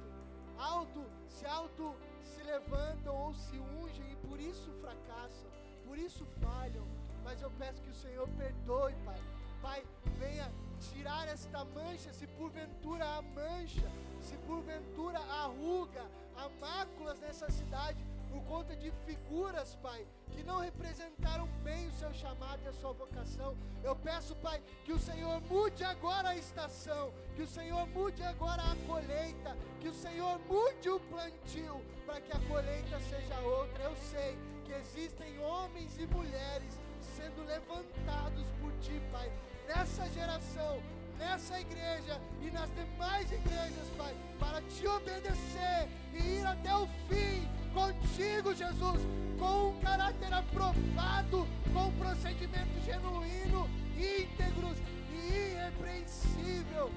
[0.57, 5.51] Auto, se auto se levantam ou se ungem e por isso fracassam,
[5.85, 6.87] por isso falham.
[7.21, 9.21] Mas eu peço que o Senhor perdoe, Pai.
[9.61, 9.83] Pai,
[10.17, 13.91] venha tirar esta mancha, se porventura há mancha,
[14.21, 16.05] se porventura há ruga,
[16.37, 22.13] há máculas nessa cidade, por conta de figuras, Pai, que não representaram bem o seu
[22.13, 23.57] chamado e a sua vocação.
[23.83, 28.61] Eu peço, Pai, que o Senhor mude agora a estação, que o Senhor mude agora
[28.61, 33.83] a colheita, que o Senhor mude o plantio, para que a colheita seja outra.
[33.83, 39.31] Eu sei que existem homens e mulheres sendo levantados por Ti, Pai,
[39.67, 40.81] nessa geração,
[41.19, 47.47] nessa igreja e nas demais igrejas, Pai, para te obedecer e ir até o fim
[47.73, 49.01] contigo, Jesus,
[49.37, 54.77] com um caráter aprovado, com um procedimento genuíno, íntegros
[55.13, 56.89] e irrepreensível.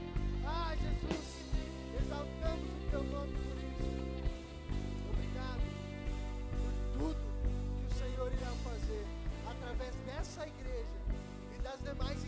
[0.46, 1.44] Ah, Jesus,
[2.00, 3.92] exaltamos o teu nome por isso.
[5.10, 5.62] Obrigado
[6.56, 7.16] por tudo
[7.76, 9.06] que o Senhor irá fazer
[9.50, 11.02] através dessa igreja
[11.54, 12.21] e das demais